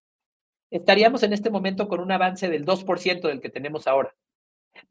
[0.69, 4.15] estaríamos en este momento con un avance del 2% del que tenemos ahora.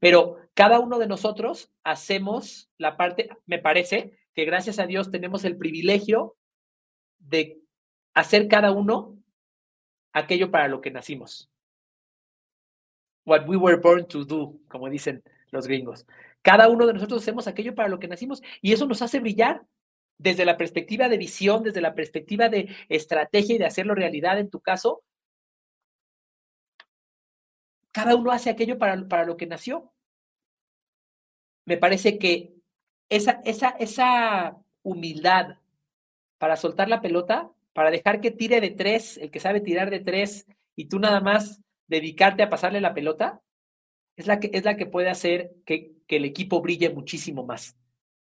[0.00, 5.44] Pero cada uno de nosotros hacemos la parte, me parece que gracias a Dios tenemos
[5.44, 6.34] el privilegio
[7.18, 7.61] de
[8.14, 9.16] hacer cada uno
[10.12, 11.52] aquello para lo que nacimos
[13.26, 16.06] what we were born to do, como dicen los gringos.
[16.40, 19.66] Cada uno de nosotros hacemos aquello para lo que nacimos y eso nos hace brillar
[20.16, 24.48] desde la perspectiva de visión, desde la perspectiva de estrategia y de hacerlo realidad en
[24.48, 25.02] tu caso.
[27.90, 29.92] Cada uno hace aquello para, para lo que nació.
[31.64, 32.54] Me parece que
[33.08, 35.58] esa, esa, esa humildad
[36.38, 40.00] para soltar la pelota, para dejar que tire de tres, el que sabe tirar de
[40.00, 40.46] tres,
[40.76, 43.41] y tú nada más dedicarte a pasarle la pelota,
[44.16, 47.76] es la que, es la que puede hacer que, que el equipo brille muchísimo más.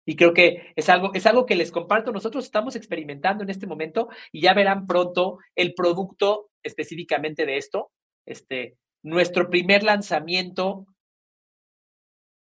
[0.05, 2.11] Y creo que es algo, es algo que les comparto.
[2.11, 7.91] Nosotros estamos experimentando en este momento y ya verán pronto el producto específicamente de esto.
[8.25, 10.87] Este, nuestro primer lanzamiento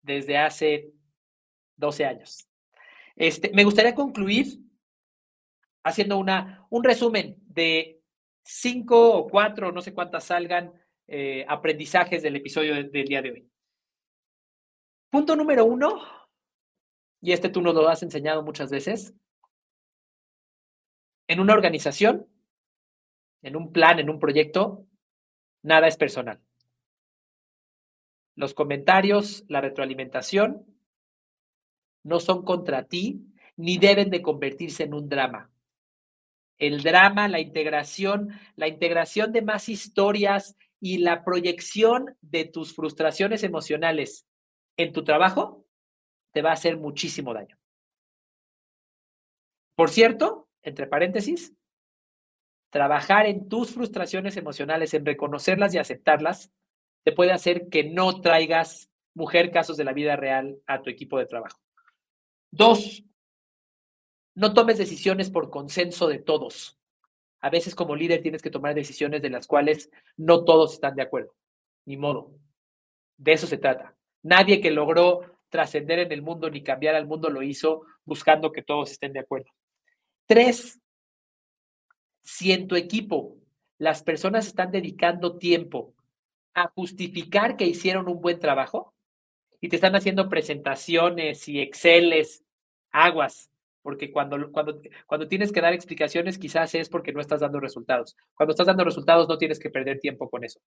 [0.02, 0.92] desde hace
[1.78, 2.48] 12 años.
[3.16, 4.60] Este, me gustaría concluir
[5.84, 8.02] haciendo una, un resumen de
[8.44, 10.74] cinco o cuatro, no sé cuántas salgan,
[11.08, 13.50] eh, aprendizajes del episodio del día de hoy.
[15.10, 16.02] Punto número uno,
[17.22, 19.14] y este tú nos lo has enseñado muchas veces,
[21.28, 22.28] en una organización,
[23.42, 24.86] en un plan, en un proyecto,
[25.62, 26.40] nada es personal.
[28.36, 30.66] Los comentarios, la retroalimentación,
[32.04, 33.26] no son contra ti,
[33.56, 35.50] ni deben de convertirse en un drama.
[36.58, 40.56] El drama, la integración, la integración de más historias,
[40.86, 44.28] y la proyección de tus frustraciones emocionales
[44.78, 45.66] en tu trabajo
[46.32, 47.58] te va a hacer muchísimo daño.
[49.76, 51.56] Por cierto, entre paréntesis,
[52.70, 56.52] trabajar en tus frustraciones emocionales, en reconocerlas y aceptarlas,
[57.04, 61.18] te puede hacer que no traigas mujer casos de la vida real a tu equipo
[61.18, 61.60] de trabajo.
[62.52, 63.04] Dos,
[64.36, 66.78] no tomes decisiones por consenso de todos.
[67.46, 71.04] A veces como líder tienes que tomar decisiones de las cuales no todos están de
[71.04, 71.36] acuerdo.
[71.86, 72.32] Ni modo.
[73.18, 73.96] De eso se trata.
[74.24, 78.64] Nadie que logró trascender en el mundo ni cambiar al mundo lo hizo buscando que
[78.64, 79.52] todos estén de acuerdo.
[80.26, 80.82] Tres,
[82.24, 83.38] si en tu equipo
[83.78, 85.94] las personas están dedicando tiempo
[86.56, 88.96] a justificar que hicieron un buen trabajo
[89.62, 92.44] y te están haciendo presentaciones y exceles,
[92.90, 93.52] aguas,
[93.86, 98.18] porque cuando, cuando, cuando tienes que dar explicaciones quizás es porque no estás dando resultados.
[98.34, 100.60] Cuando estás dando resultados no tienes que perder tiempo con eso.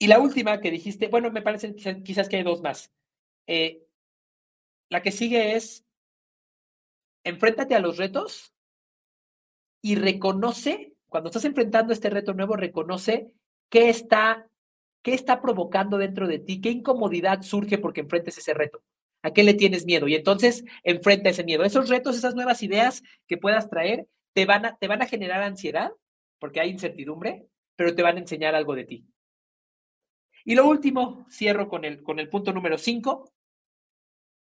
[0.00, 1.72] Y la última que dijiste, bueno, me parece
[2.02, 2.90] quizás que hay dos más.
[3.46, 3.86] Eh,
[4.88, 5.84] la que sigue es,
[7.22, 8.52] enfréntate a los retos
[9.80, 13.32] y reconoce, cuando estás enfrentando este reto nuevo, reconoce
[13.68, 14.50] qué está,
[15.00, 18.82] qué está provocando dentro de ti, qué incomodidad surge porque enfrentes ese reto.
[19.24, 20.06] ¿A qué le tienes miedo?
[20.06, 21.64] Y entonces enfrenta ese miedo.
[21.64, 25.42] Esos retos, esas nuevas ideas que puedas traer, te van a, te van a generar
[25.42, 25.92] ansiedad
[26.38, 29.06] porque hay incertidumbre, pero te van a enseñar algo de ti.
[30.44, 33.32] Y lo último, cierro con el, con el punto número 5.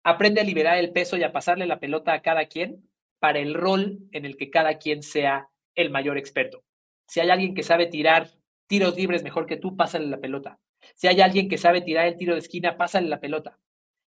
[0.04, 2.88] Aprende a liberar el peso y a pasarle la pelota a cada quien
[3.18, 6.64] para el rol en el que cada quien sea el mayor experto.
[7.08, 8.30] Si hay alguien que sabe tirar
[8.68, 10.60] tiros libres mejor que tú, pásale la pelota.
[10.94, 13.58] Si hay alguien que sabe tirar el tiro de esquina, pásale la pelota.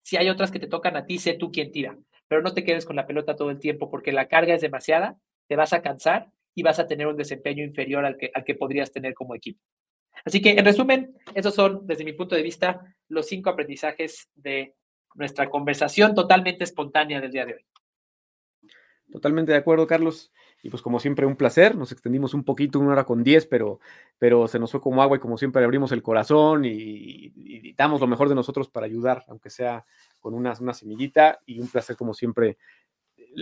[0.08, 1.94] Si hay otras que te tocan a ti, sé tú quien tira.
[2.28, 5.18] Pero no te quedes con la pelota todo el tiempo porque la carga es demasiada,
[5.48, 8.54] te vas a cansar y vas a tener un desempeño inferior al que, al que
[8.54, 9.60] podrías tener como equipo.
[10.24, 14.74] Así que, en resumen, esos son, desde mi punto de vista, los cinco aprendizajes de
[15.14, 17.66] nuestra conversación totalmente espontánea del día de hoy.
[19.12, 20.32] Totalmente de acuerdo, Carlos.
[20.62, 21.76] Y pues como siempre, un placer.
[21.76, 23.80] Nos extendimos un poquito, una hora con diez, pero,
[24.18, 28.08] pero se nos fue como agua y como siempre abrimos el corazón y, damos lo
[28.08, 29.84] mejor de nosotros para ayudar, aunque sea
[30.18, 31.40] con una, una semillita.
[31.46, 32.58] Y un placer, como siempre,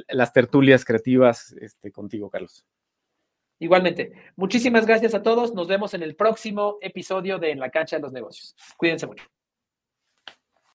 [0.09, 2.67] las tertulias creativas este, contigo, Carlos.
[3.59, 4.13] Igualmente.
[4.37, 5.55] Muchísimas gracias a todos.
[5.55, 8.55] Nos vemos en el próximo episodio de En la cancha de los negocios.
[8.77, 9.25] Cuídense mucho.